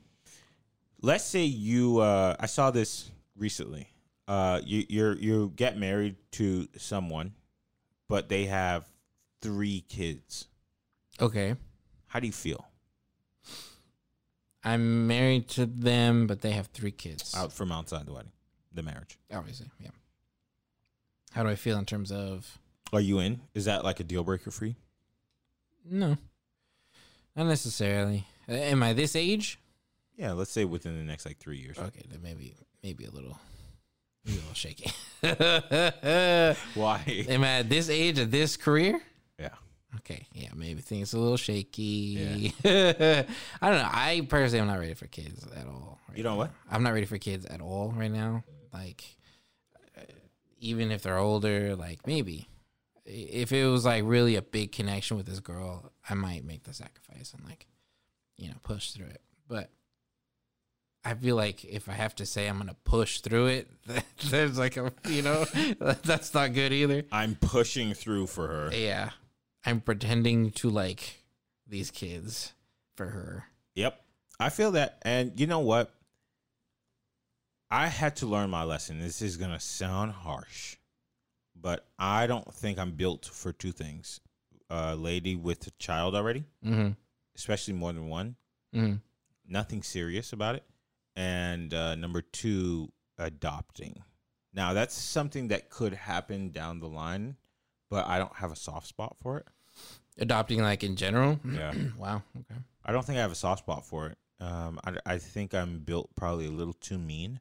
[1.01, 3.87] Let's say you, uh, I saw this recently.
[4.27, 7.33] Uh, you you're, you get married to someone,
[8.07, 8.85] but they have
[9.41, 10.47] three kids.
[11.21, 11.55] Okay.
[12.07, 12.65] How do you feel
[14.63, 17.35] I'm married to them, but they have three kids.
[17.35, 18.31] out from outside the wedding,
[18.73, 19.17] the marriage?
[19.31, 19.91] Obviously, yeah.
[21.33, 22.57] How do I feel in terms of
[22.91, 23.41] Are you in?
[23.53, 24.75] Is that like a deal breaker for you?
[25.87, 26.17] no,
[27.35, 28.25] not necessarily.
[28.47, 29.59] Am I this age?
[30.17, 31.77] Yeah, let's say within the next like three years.
[31.77, 33.37] Okay, then maybe maybe a little,
[34.27, 34.91] a little shaky.
[36.73, 37.25] Why?
[37.29, 39.01] Am I at this age of this career?
[39.39, 39.49] Yeah.
[39.97, 42.53] Okay, yeah, maybe things a little shaky.
[42.65, 43.25] I
[43.61, 43.89] don't know.
[43.91, 45.99] I personally am not ready for kids at all.
[46.09, 46.37] right You know now.
[46.37, 46.51] what?
[46.69, 48.43] I'm not ready for kids at all right now.
[48.73, 49.03] Like,
[49.97, 50.01] uh,
[50.59, 52.47] even if they're older, like maybe
[53.05, 56.73] if it was like really a big connection with this girl, I might make the
[56.73, 57.67] sacrifice and like,
[58.37, 59.21] you know, push through it.
[59.47, 59.69] But
[61.07, 63.69] I feel like if I have to say I'm gonna push through it,
[64.29, 65.45] there's like a you know
[66.03, 67.03] that's not good either.
[67.11, 68.71] I'm pushing through for her.
[68.73, 69.11] Yeah.
[69.65, 71.23] I'm pretending to like
[71.67, 72.53] these kids
[72.95, 73.45] for her.
[73.75, 73.99] Yep.
[74.39, 74.99] I feel that.
[75.03, 75.91] And you know what?
[77.71, 78.99] I had to learn my lesson.
[78.99, 80.77] This is going to sound harsh,
[81.59, 84.19] but I don't think I'm built for two things
[84.69, 86.89] a lady with a child already, Mm-hmm.
[87.35, 88.35] especially more than one,
[88.73, 88.95] Mm-hmm.
[89.47, 90.63] nothing serious about it.
[91.15, 94.03] And uh, number two, adopting.
[94.53, 97.35] Now, that's something that could happen down the line,
[97.89, 99.47] but I don't have a soft spot for it.
[100.17, 101.39] Adopting like in general.
[101.45, 101.73] Yeah.
[101.97, 102.21] wow.
[102.37, 102.59] Okay.
[102.85, 104.17] I don't think I have a soft spot for it.
[104.39, 107.39] Um, I, I think I'm built probably a little too mean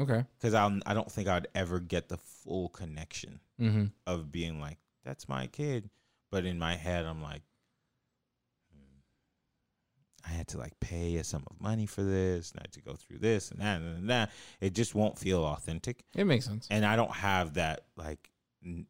[0.00, 0.24] Okay.
[0.38, 3.84] because I I don't think I'd ever get the full connection Mm-hmm.
[4.06, 5.90] of being like that's my kid,
[6.32, 7.42] but in my head I'm like,
[10.26, 12.80] I had to like pay a sum of money for this, and I had to
[12.82, 14.30] go through this and that and that.
[14.60, 16.66] It just won't feel authentic, It makes sense.
[16.70, 18.30] and I don't have that like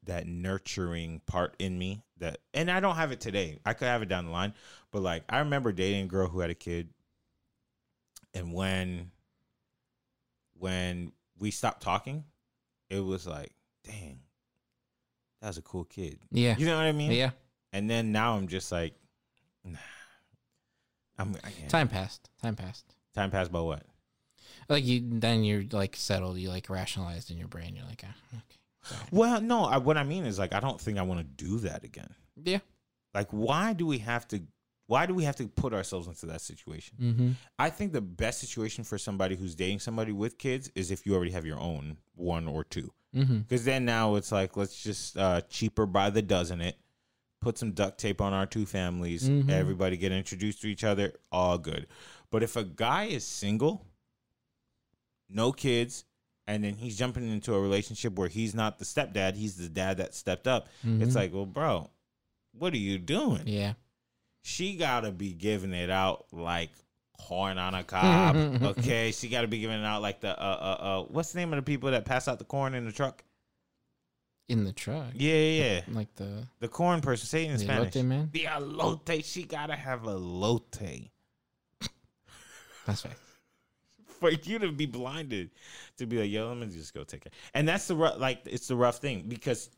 [0.05, 3.59] that nurturing part in me that and I don't have it today.
[3.67, 4.55] I could have it down the line,
[4.93, 6.91] but like I remember dating a girl who had a kid
[8.33, 9.11] and when
[10.59, 12.25] when we stopped talking,
[12.89, 13.53] it was like,
[13.85, 14.21] dang,
[15.41, 16.21] that was a cool kid.
[16.31, 16.55] Yeah.
[16.57, 17.11] You know what I mean?
[17.11, 17.31] Yeah.
[17.73, 18.95] And then now I'm just like,
[19.65, 19.79] nah.
[21.19, 21.71] I'm I can't.
[21.71, 22.31] Time passed.
[22.43, 22.95] Time passed.
[23.15, 23.83] Time passed by what?
[24.69, 26.39] Like you, then you're like settled.
[26.39, 27.77] You like rationalized in your brain.
[27.77, 28.59] You're like, ah, okay.
[28.83, 29.09] sorry.
[29.11, 29.65] Well, no.
[29.65, 32.15] I, what I mean is like I don't think I want to do that again.
[32.43, 32.59] Yeah.
[33.15, 34.43] Like, why do we have to?
[34.87, 36.97] Why do we have to put ourselves into that situation?
[37.01, 37.31] Mm-hmm.
[37.59, 41.15] I think the best situation for somebody who's dating somebody with kids is if you
[41.15, 42.93] already have your own one or two.
[43.17, 43.39] Mm-hmm.
[43.39, 46.77] Because then now it's like let's just uh, cheaper by the dozen it.
[47.45, 49.29] Put some duct tape on our two families.
[49.29, 49.51] Mhm.
[49.51, 51.13] Everybody get introduced to each other.
[51.31, 51.87] All good.
[52.31, 53.87] But if a guy is single,
[55.29, 56.05] no kids,
[56.47, 59.99] and then he's jumping into a relationship where he's not the stepdad, he's the dad
[59.99, 60.69] that stepped up.
[60.83, 61.15] It's Mhm.
[61.15, 61.91] like, well, bro,
[62.53, 63.43] what are you doing?
[63.47, 63.75] Yeah.
[64.43, 66.71] She gotta be giving it out like
[67.19, 68.37] corn on a cob.
[68.79, 71.03] okay, she gotta be giving it out like the uh uh uh.
[71.05, 73.25] What's the name of the people that pass out the corn in the truck?
[74.49, 75.07] In the truck.
[75.15, 75.81] Yeah, yeah, yeah.
[75.89, 77.27] Like the The corn person.
[77.27, 77.95] Say it in the Spanish.
[77.95, 78.29] elote man.
[78.33, 79.25] The elote.
[79.25, 81.11] She gotta have a elote
[82.87, 83.15] That's right.
[84.21, 85.51] for you to be blinded
[85.97, 87.33] to be like, yo, let me just go take it.
[87.55, 89.71] And that's the rough, like it's the rough thing because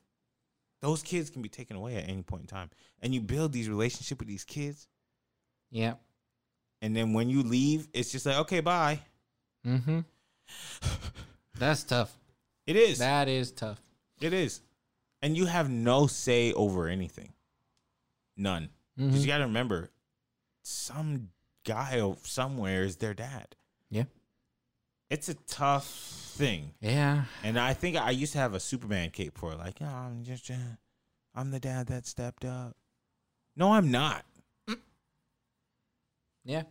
[0.81, 3.69] those kids can be taken away at any point in time, and you build these
[3.69, 4.87] relationship with these kids,
[5.71, 5.95] Yeah.
[6.83, 9.01] and then when you leave, it's just like, okay, bye.
[9.67, 10.01] Mm-hmm.
[11.59, 12.14] That's tough.
[12.67, 12.99] It is.
[12.99, 13.81] That is tough.
[14.21, 14.61] It is.
[15.23, 17.33] And you have no say over anything.
[18.37, 18.71] None.
[18.97, 19.21] Because Mhm.
[19.21, 19.91] you got to remember,
[20.62, 21.31] some
[21.64, 23.57] guy somewhere is their dad.
[23.91, 24.05] Yeah.
[25.11, 26.75] It's a tough thing.
[26.81, 27.25] Yeah.
[27.43, 29.59] And I think I used to have a Superman cape for it.
[29.59, 30.55] Like, oh, I'm just, uh,
[31.35, 32.77] I'm the dad that stepped up.
[33.55, 34.25] No, I'm not.
[36.45, 36.62] Yeah.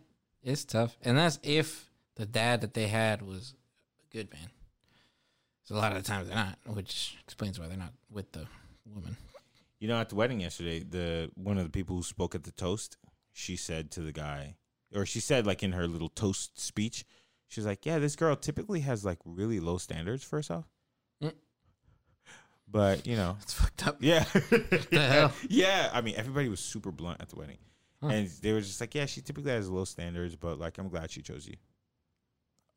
[0.42, 0.96] It's tough.
[1.02, 3.54] And that's if the dad that they had was
[4.00, 4.48] a good man.
[5.66, 8.46] So a lot of the times they're not, which explains why they're not with the
[8.94, 9.16] woman.
[9.78, 12.52] You know, at the wedding yesterday, the one of the people who spoke at the
[12.52, 12.96] toast,
[13.32, 14.56] she said to the guy,
[14.94, 17.04] or she said like in her little toast speech,
[17.48, 20.66] she's like, "Yeah, this girl typically has like really low standards for herself,
[21.22, 21.34] Mm.
[22.68, 23.96] but you know, It's fucked up.
[24.00, 24.24] yeah,
[24.92, 25.32] hell?
[25.50, 25.90] yeah.
[25.92, 27.58] I mean, everybody was super blunt at the wedding,
[28.00, 28.08] Huh.
[28.08, 31.10] and they were just like, "Yeah, she typically has low standards, but like, I'm glad
[31.10, 31.56] she chose you."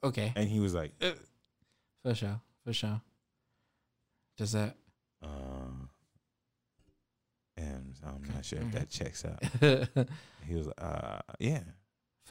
[0.04, 0.34] Okay.
[0.36, 1.12] And he was like, uh,
[2.04, 2.42] For sure.
[2.70, 3.02] For sure.
[4.38, 4.76] Does that
[5.24, 5.88] uh,
[7.58, 9.42] and I'm not sure if that checks out.
[10.48, 11.62] He was uh, "Yeah."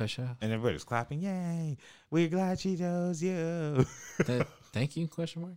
[0.07, 0.37] sure?
[0.41, 1.19] And everybody was clapping.
[1.23, 1.77] Yay!
[2.09, 3.85] We're glad she chose you.
[4.25, 5.09] Th- thank you?
[5.09, 5.57] Question mark.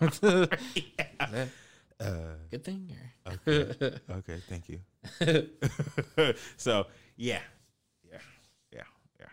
[1.18, 1.48] That
[1.98, 2.92] uh, good thing
[3.26, 3.32] or?
[3.48, 3.98] okay.
[4.08, 4.78] okay, thank you.
[6.56, 7.40] so yeah,
[8.08, 8.18] yeah,
[8.72, 8.84] yeah,
[9.18, 9.26] yeah.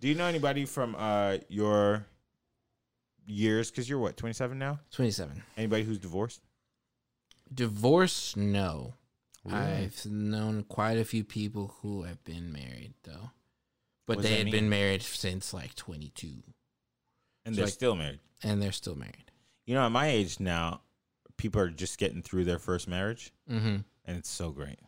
[0.00, 2.06] Do you know anybody from uh your
[3.26, 3.70] years?
[3.70, 4.80] Because you're what, 27 now?
[4.92, 5.42] Twenty-seven.
[5.56, 6.40] Anybody who's divorced?
[7.52, 8.36] Divorce?
[8.36, 8.94] No.
[9.44, 9.56] Really?
[9.58, 13.30] I've known quite a few people who have been married though,
[14.06, 14.52] but they had mean?
[14.52, 16.42] been married since like twenty-two,
[17.44, 18.20] And So, they're like- still married.
[18.42, 19.30] and they're still married.
[19.66, 20.80] You know, at my age now,
[21.36, 23.76] people are just getting through their first marriage, Mm-hmm.
[24.06, 24.78] and it's so great.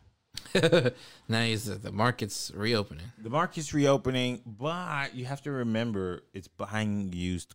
[1.27, 3.05] now is the, the market's reopening.
[3.19, 7.53] The market's reopening, but you have to remember it's buying used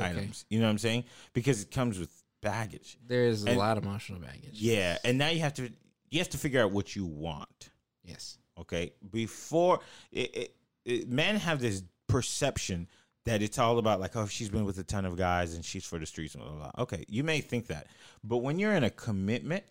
[0.00, 0.10] Okay.
[0.10, 0.44] items.
[0.48, 1.04] You know what I'm saying?
[1.32, 2.10] Because it comes with
[2.42, 2.98] baggage.
[3.06, 4.50] There's a lot of emotional baggage.
[4.54, 5.70] Yeah, and now you have to
[6.10, 7.70] you have to figure out what you want.
[8.04, 8.38] Yes.
[8.58, 9.80] Okay, before
[10.10, 12.88] it, it, it, men have this perception
[13.24, 15.84] that it's all about like, oh, she's been with a ton of guys and she's
[15.84, 16.82] for the streets and blah, blah, blah.
[16.82, 17.86] Okay, you may think that,
[18.24, 19.62] but when you're in a commitment,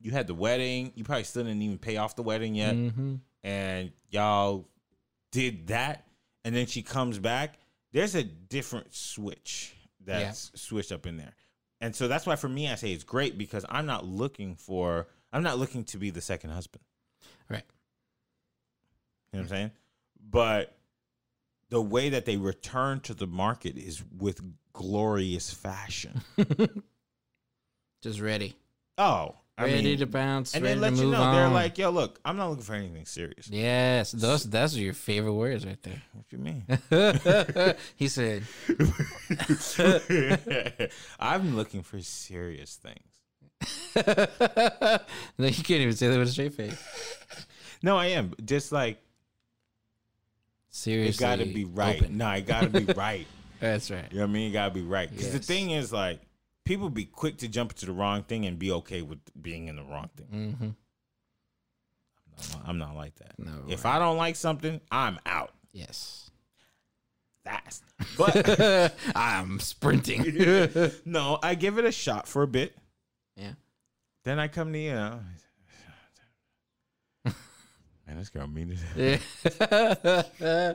[0.00, 0.92] you had the wedding.
[0.94, 3.14] You probably still didn't even pay off the wedding yet, Mm-hmm.
[3.44, 4.68] and y'all
[5.32, 6.04] did that,
[6.44, 7.58] and then she comes back.
[7.92, 9.74] There's a different switch
[10.04, 11.34] that's switched up in there,
[11.80, 15.08] and so that's why for me, I say it's great because I'm not looking for.
[15.32, 16.82] I'm not looking to be the second husband.
[17.50, 17.64] Right.
[19.32, 19.70] You know what I'm saying?
[20.30, 20.76] But
[21.70, 24.40] the way that they return to the market is with
[24.72, 26.22] glorious fashion.
[28.02, 28.54] Just ready.
[28.96, 30.54] oh, I ready mean, to bounce.
[30.54, 32.74] and ready they let to you know they're like, yo, look, I'm not looking for
[32.74, 33.48] anything serious.
[33.48, 36.00] yes, those those are your favorite words right there.
[36.12, 36.64] What do you mean?
[37.96, 38.44] he said,
[41.20, 43.00] I'm looking for serious things.
[45.38, 46.80] "No, you can't even say that with a straight face."
[47.82, 49.00] No, I am just like
[50.70, 52.00] Seriously, it got to be right.
[52.00, 52.18] open.
[52.18, 53.26] No, it got to be right.
[53.60, 54.04] That's right.
[54.10, 54.50] You know what I mean?
[54.50, 55.10] It got to be right.
[55.10, 56.20] Because the thing is, like,
[56.68, 59.76] people be quick to jump into the wrong thing and be okay with being in
[59.76, 60.26] the wrong thing.
[60.54, 60.68] Mm-hmm.
[62.36, 63.38] I'm not, I'm not like that.
[63.38, 63.96] No, if right.
[63.96, 66.30] I don't like something, I'm out Yes.
[67.42, 67.82] fast.
[68.18, 70.90] But I'm sprinting.
[71.06, 72.76] no, I give it a shot for a bit.
[73.34, 73.52] yeah.
[74.24, 74.92] Then I come to you.
[74.92, 75.20] Know,
[78.06, 79.20] Man, this girl mean it.
[79.40, 80.74] Yeah.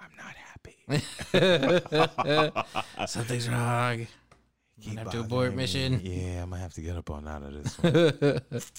[0.00, 0.47] I'm not happy.
[3.06, 4.06] Something's wrong.
[4.80, 5.56] Keep have to abort me.
[5.56, 6.00] mission.
[6.02, 8.40] Yeah, I'm gonna have to get up on out of this one.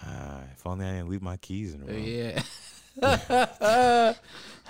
[0.00, 2.04] Ah, if only I didn't leave my keys in the room.
[2.04, 2.40] Yeah.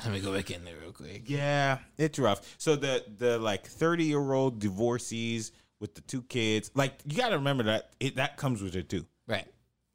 [0.05, 1.25] Let me go back in there real quick.
[1.27, 2.55] Yeah, it's rough.
[2.57, 7.29] So the the like 30 year old divorcees with the two kids, like you got
[7.29, 9.05] to remember that it that comes with it too.
[9.27, 9.47] Right.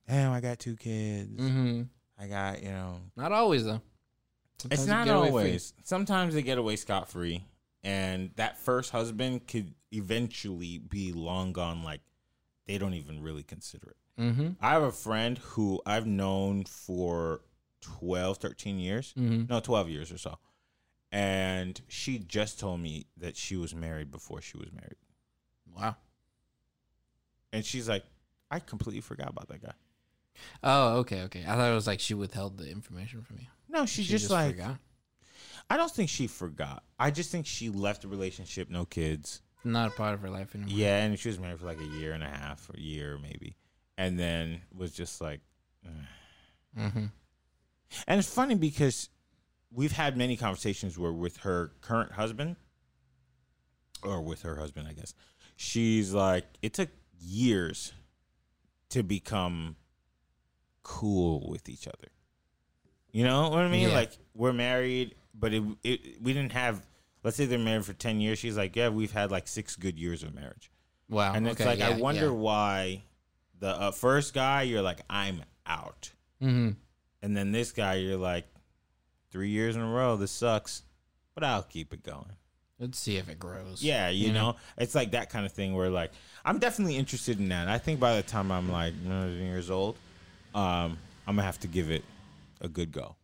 [0.07, 1.35] Damn, I got two kids.
[1.39, 1.81] Mm-hmm.
[2.19, 2.99] I got you know.
[3.15, 3.81] Not always though.
[4.65, 5.73] It's Sometimes you not always.
[5.83, 7.43] Sometimes they get away scot free,
[7.83, 11.83] and that first husband could eventually be long gone.
[11.83, 12.01] Like
[12.67, 14.21] they don't even really consider it.
[14.21, 14.49] Mm-hmm.
[14.61, 17.41] I have a friend who I've known for
[17.81, 19.13] 12, 13 years.
[19.17, 19.49] Mhm.
[19.49, 20.37] No, 12 years or so.
[21.11, 24.97] And she just told me that she was married before she was married.
[25.75, 25.97] Wow.
[27.51, 28.03] And she's like,
[28.49, 29.73] I completely forgot about that guy.
[30.63, 31.43] Oh, okay, okay.
[31.47, 33.47] I thought it was like she withheld the information from you.
[33.73, 34.77] No, she, just, like, forgot.
[35.69, 36.83] I don't think she forgot.
[36.99, 39.41] I just think she left the relationship, no kids.
[39.63, 40.73] Not a part of her life anymore.
[40.73, 43.17] Yeah, and she was married for like a year and a half, or a year
[43.21, 43.55] maybe.
[43.97, 45.41] And then was just like,
[46.77, 47.05] Mm-hmm.
[48.07, 49.09] And it's funny because
[49.71, 52.55] we've had many conversations where with her current husband,
[54.01, 55.13] or with her husband, I guess,
[55.55, 57.93] she's like, it took years
[58.89, 59.75] to become
[60.81, 62.09] cool with each other.
[63.13, 63.87] You know what I mean?
[63.89, 63.95] Yeah.
[63.95, 66.85] Like we're married, but it, it we didn't have.
[67.23, 68.39] Let's say they're married for ten years.
[68.39, 70.69] She's like, yeah, we've had like six good years of marriage,
[71.09, 71.33] Wow.
[71.33, 72.31] and it's okay, like I wonder yeah.
[72.31, 73.03] why
[73.59, 76.11] the uh, first guy you're like I'm out.
[76.41, 76.71] Mm-hmm.
[77.21, 78.45] And then this guy, you're like,
[79.31, 80.83] three years in a row, this sucks,
[81.35, 82.33] but I'll keep it going.
[82.79, 83.81] Let's see if it grows.
[83.81, 84.51] Yeah, you You know?
[84.51, 86.11] know, it's like that kind of thing where, like,
[86.43, 87.69] I'm definitely interested in that.
[87.69, 89.95] I think by the time I'm like 19 years old,
[90.53, 92.03] um, I'm gonna have to give it
[92.63, 93.15] a good go.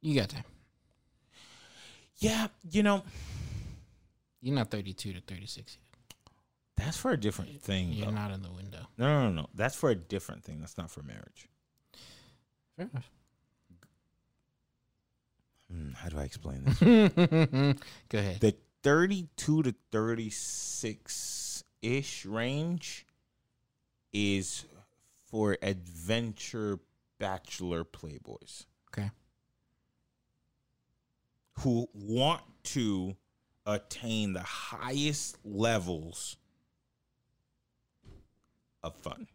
[0.00, 0.44] You got time.
[2.18, 3.02] Yeah, you know,
[4.40, 6.24] You're not 32 to 36 yet.
[6.76, 7.92] that's for a different thing.
[7.92, 8.12] You're though.
[8.12, 8.86] not in the window.
[8.96, 9.48] No, no, no, no.
[9.54, 10.60] That's for a different thing.
[10.60, 11.48] That's not for marriage.
[12.76, 13.10] Fair enough.
[15.72, 16.78] Hmm, how do I explain this?
[18.08, 18.40] Go ahead.
[18.40, 23.06] the 32 to 36 ish range
[24.12, 24.64] is
[25.34, 26.78] for adventure
[27.18, 29.10] bachelor playboys Okay.
[31.58, 33.16] who want to
[33.66, 36.36] attain the highest levels
[38.84, 39.26] of fun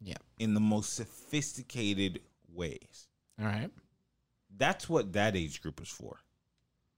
[0.00, 0.16] Yeah.
[0.38, 3.08] in the most sophisticated ways.
[3.38, 3.70] All right.
[4.56, 6.20] That's what that age group is for.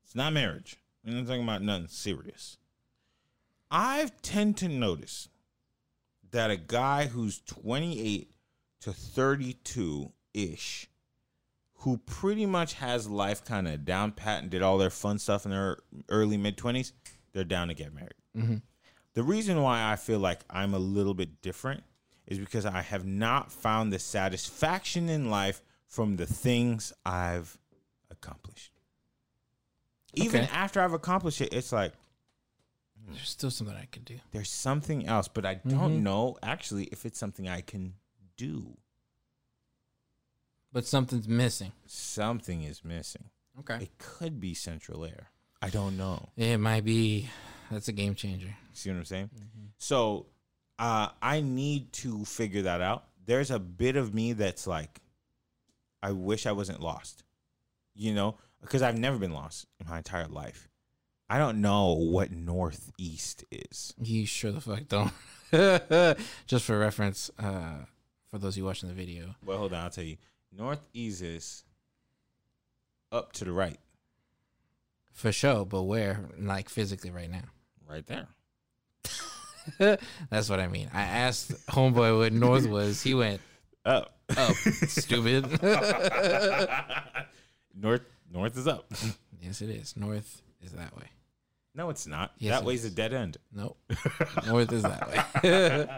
[0.05, 0.77] It's not marriage.
[1.05, 2.57] We're not talking about nothing serious.
[3.69, 5.29] I tend to notice
[6.31, 8.31] that a guy who's 28
[8.85, 10.89] to 32 ish,
[11.79, 15.45] who pretty much has life kind of down pat and did all their fun stuff
[15.45, 15.79] in their
[16.09, 16.93] early mid 20s,
[17.33, 18.15] they're down to get married.
[18.37, 18.63] Mhm.
[19.15, 21.85] The reason why I feel like I'm a little bit different
[22.27, 27.59] is because I have not found the satisfaction in life from the things I've
[28.11, 28.73] accomplished.
[30.15, 30.51] Even Okay.
[30.53, 31.93] after I've accomplished it, it's like
[33.09, 34.19] There's still something I can do.
[34.33, 37.95] there's something else, but I don't know actually if it's something I can
[38.37, 38.77] do.
[40.73, 41.73] But something's missing.
[41.87, 43.25] Something is missing.
[43.61, 43.85] Okay.
[43.85, 45.31] It could be central air.
[45.63, 46.29] I don't know.
[46.37, 47.29] It might be.
[47.71, 48.55] That's a game changer.
[48.73, 49.31] See what I'm saying?
[49.79, 50.27] So
[50.79, 53.05] uh, I need to figure that out.
[53.25, 55.01] There's a bit of me that's like,
[56.03, 57.23] I wish I wasn't lost,
[57.95, 60.69] you know, because I've never been lost in my entire life.
[61.31, 63.95] I don't know what northeast is.
[63.99, 65.13] You sure the fuck don't.
[66.47, 67.87] Just for reference, uh,
[68.35, 70.17] for those of you watching the video, Well, hold on, I'll tell you.
[70.51, 71.63] Northeast is
[73.13, 73.79] up to the right,
[75.13, 75.65] for sure.
[75.65, 77.43] But where, like physically, right now?
[77.89, 78.27] right there.
[80.31, 80.91] That's what I mean.
[80.93, 83.03] I asked homeboy what north was.
[83.03, 83.41] He went
[83.85, 84.17] Up.
[84.37, 84.55] up.
[84.57, 85.45] Stupid.
[87.81, 88.93] north, north is up.
[89.41, 89.97] yes, it is.
[89.97, 91.05] North is that way.
[91.77, 92.33] no, it's not.
[92.39, 92.91] Yes, that it way's is.
[92.93, 93.37] a dead end.
[93.55, 93.79] Nope.
[94.47, 95.09] north is that
[95.43, 95.89] way.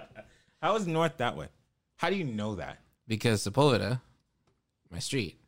[0.61, 1.47] How is north that way?
[1.97, 2.79] How do you know that?
[3.09, 4.01] because Sepulveda,
[4.91, 5.39] my street,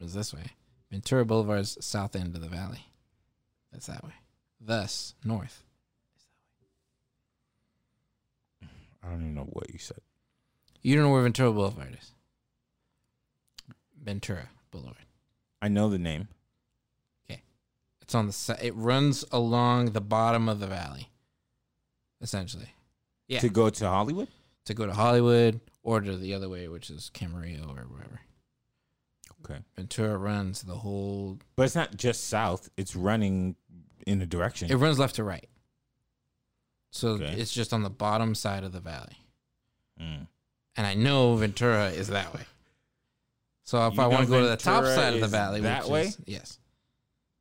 [0.00, 0.46] was this way.
[0.90, 2.86] Ventura Boulevard's south end of the valley.
[3.72, 4.14] That's that way.
[4.60, 5.62] Thus, north.
[9.02, 9.98] I don't even know what you said.
[10.82, 12.12] You don't know where Ventura Boulevard is.
[14.02, 14.96] Ventura Boulevard.
[15.60, 16.28] I know the name.
[17.30, 17.42] Okay.
[18.00, 21.08] It's on the si- it runs along the bottom of the valley.
[22.20, 22.74] Essentially.
[23.28, 23.40] Yeah.
[23.40, 24.28] To go to Hollywood?
[24.66, 28.20] To go to Hollywood or to the other way, which is Camarillo or wherever.
[29.44, 29.60] Okay.
[29.76, 31.38] Ventura runs the whole.
[31.56, 33.56] But it's not just south, it's running
[34.06, 34.70] in a direction.
[34.70, 35.48] It runs left to right.
[36.90, 37.32] So Okay.
[37.32, 39.16] it's just on the bottom side of the valley,
[40.00, 40.26] Mm.
[40.76, 42.44] and I know Ventura is that way.
[43.64, 45.84] So if You I want to go to the top side of the valley, that
[45.84, 46.02] which way?
[46.06, 46.58] is, yes,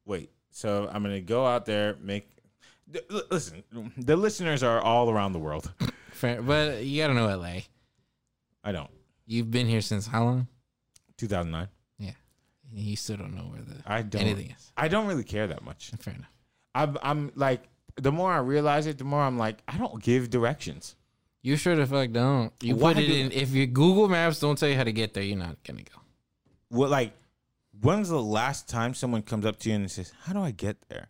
[0.06, 0.32] Wait.
[0.52, 2.28] So I'm going to go out there, make.
[3.30, 3.64] Listen,
[3.98, 5.72] the listeners are all around the world.
[6.22, 7.62] Fair, but you gotta know LA.
[8.64, 8.92] I don't.
[9.26, 10.48] You've been here since how long?
[11.18, 11.68] 2009.
[11.98, 12.12] Yeah,
[12.72, 14.22] you still don't know where the I don't.
[14.22, 14.72] anything is.
[14.78, 15.92] I don't really care that much.
[16.00, 16.30] Fair enough.
[16.76, 17.64] I'm, I'm like,
[17.96, 20.96] the more I realize it, the more I'm like, I don't give directions.
[21.42, 22.54] You sure the fuck don't.
[22.62, 23.32] You Why put it do- in.
[23.32, 26.00] If your Google Maps don't tell you how to get there, you're not gonna go.
[26.70, 27.14] What, like,
[27.82, 30.78] when's the last time someone comes up to you and says, How do I get
[30.88, 31.08] there?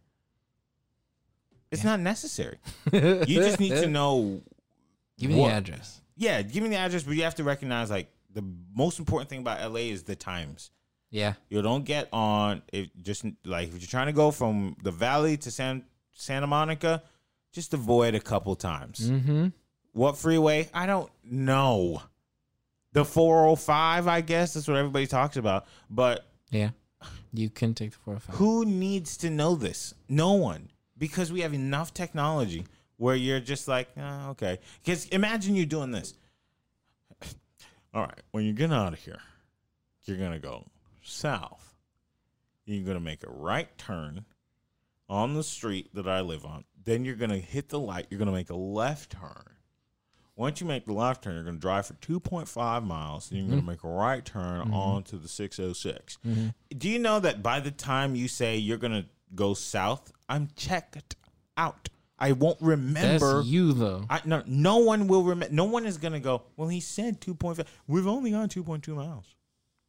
[1.69, 2.57] It's not necessary.
[2.93, 4.41] You just need to know.
[5.21, 6.01] Give me what- the address.
[6.15, 8.43] Yeah, give me the address, but you have to recognize, like, the
[8.75, 10.69] most important thing about LA is the times.
[11.09, 11.33] Yeah.
[11.49, 15.35] You don't get on if just like if you're trying to go from the valley
[15.37, 17.03] to San Santa Monica,
[17.51, 19.09] just avoid a couple times.
[19.09, 19.47] Mm-hmm.
[19.93, 20.69] What freeway?
[20.73, 22.01] I don't know.
[22.93, 25.65] The 405, I guess that's what everybody talks about.
[25.89, 26.69] But Yeah.
[27.33, 28.35] You can take the 405.
[28.35, 29.93] who needs to know this?
[30.07, 32.65] No one, because we have enough technology
[33.01, 34.59] where you're just like, "Ah, okay.
[34.83, 36.13] Because imagine you doing this.
[37.95, 39.19] All right, when you get out of here,
[40.03, 40.67] you're gonna go
[41.01, 41.73] south.
[42.63, 44.25] You're gonna make a right turn
[45.09, 46.63] on the street that I live on.
[46.83, 48.05] Then you're gonna hit the light.
[48.11, 49.55] You're gonna make a left turn.
[50.35, 53.29] Once you make the left turn, you're gonna drive for 2.5 miles.
[53.29, 53.69] Then you're gonna mm-hmm.
[53.71, 54.75] make a right turn mm-hmm.
[54.75, 56.19] onto the 606.
[56.23, 56.47] Mm-hmm.
[56.77, 61.15] Do you know that by the time you say you're gonna go south, I'm checked
[61.57, 61.89] out.
[62.21, 63.37] I won't remember.
[63.37, 64.05] That's you though.
[64.09, 65.53] I no no one will remember.
[65.53, 66.43] No one is gonna go.
[66.55, 67.67] Well, he said two point five.
[67.87, 69.25] We've only gone two point two miles.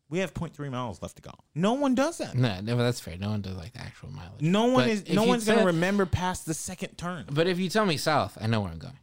[0.08, 1.30] We have 0.3 miles left to go.
[1.54, 2.34] No one does that.
[2.34, 3.16] No, no, that's fair.
[3.16, 4.42] No one does like the actual mileage.
[4.42, 5.08] No one But is.
[5.08, 7.24] No one's gonna remember past the second turn.
[7.32, 8.98] But if you tell me south, I know where I'm going.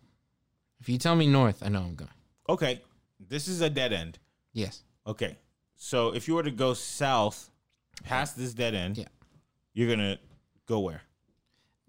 [0.79, 2.11] If you tell me north, I know I'm going.
[2.47, 2.81] Okay,
[3.19, 4.19] this is a dead end.
[4.53, 4.83] Yes.
[5.07, 5.37] Okay,
[5.75, 7.49] so if you were to go south
[8.03, 9.07] past this dead end, Yeah.
[9.73, 10.19] you're gonna
[10.67, 11.01] go where?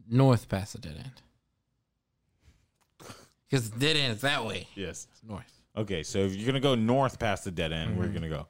[0.08, 1.22] North past the dead end.
[3.50, 4.68] Because the dead end is that way.
[4.76, 5.08] Yes.
[5.10, 5.60] It's north.
[5.76, 8.14] Okay, so if you're gonna go north past the dead end, where Mm-hmm.
[8.14, 8.46] you gonna go?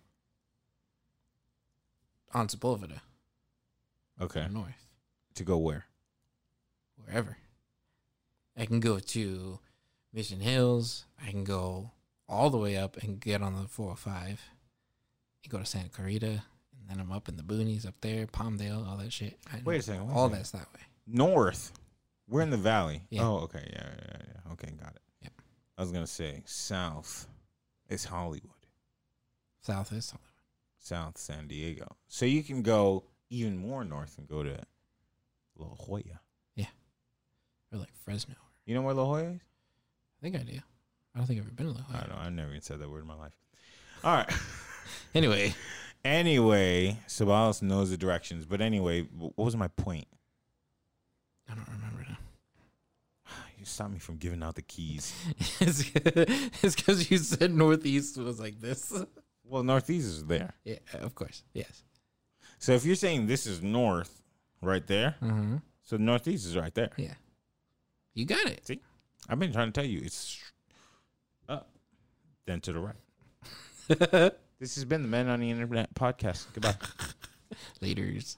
[2.32, 3.00] On Sepulveda.
[4.20, 4.86] Okay, North.
[5.34, 5.86] to go where?
[7.04, 7.38] Wherever.
[8.56, 9.58] I can go to
[10.12, 11.06] Mission Hills.
[11.24, 11.90] I can go
[12.28, 14.40] all the way up and get on the 405.
[15.42, 16.26] And go to Santa Clarita.
[16.26, 16.42] And
[16.88, 19.38] then I'm up in the boonies up there, Palmdale, all that shit.
[19.52, 20.80] I Wait a know second, wait a all that's that way.
[21.06, 21.72] North.
[22.30, 23.02] We're in the valley.
[23.10, 23.26] Yeah.
[23.26, 23.68] Oh, okay.
[23.72, 24.16] Yeah, yeah,
[24.46, 24.52] yeah.
[24.52, 25.00] Okay, got it.
[25.22, 25.32] Yep.
[25.76, 27.26] I was gonna say south
[27.88, 28.50] is Hollywood,
[29.60, 30.26] South is Hollywood.
[30.78, 31.96] south San Diego.
[32.08, 34.58] So you can go even more north and go to
[35.58, 36.20] La Jolla.
[36.54, 36.66] Yeah.
[37.72, 38.34] Or like Fresno.
[38.64, 39.40] You know where La Jolla is?
[39.40, 40.58] I think I do.
[41.14, 41.98] I don't think I've ever been to La Jolla.
[41.98, 42.22] I don't know.
[42.22, 43.34] I've never even said that word in my life.
[44.04, 44.32] All right.
[45.14, 45.54] Anyway,
[46.04, 48.44] anyway, Sabalos knows the directions.
[48.46, 50.06] But anyway, what was my point?
[51.48, 51.89] I don't remember.
[53.60, 55.14] You stopped me from giving out the keys.
[55.60, 58.90] it's because you said northeast was like this.
[59.44, 60.54] Well, northeast is there.
[60.64, 61.42] Yeah, of course.
[61.52, 61.82] Yes.
[62.58, 64.22] So if you're saying this is north,
[64.62, 65.56] right there, Mm-hmm.
[65.82, 66.88] so northeast is right there.
[66.96, 67.12] Yeah.
[68.14, 68.66] You got it.
[68.66, 68.80] See,
[69.28, 70.38] I've been trying to tell you it's
[71.46, 71.68] up,
[72.46, 72.96] then to the right.
[74.58, 76.46] this has been the Men on the Internet podcast.
[76.54, 76.76] Goodbye.
[77.82, 78.36] Laters.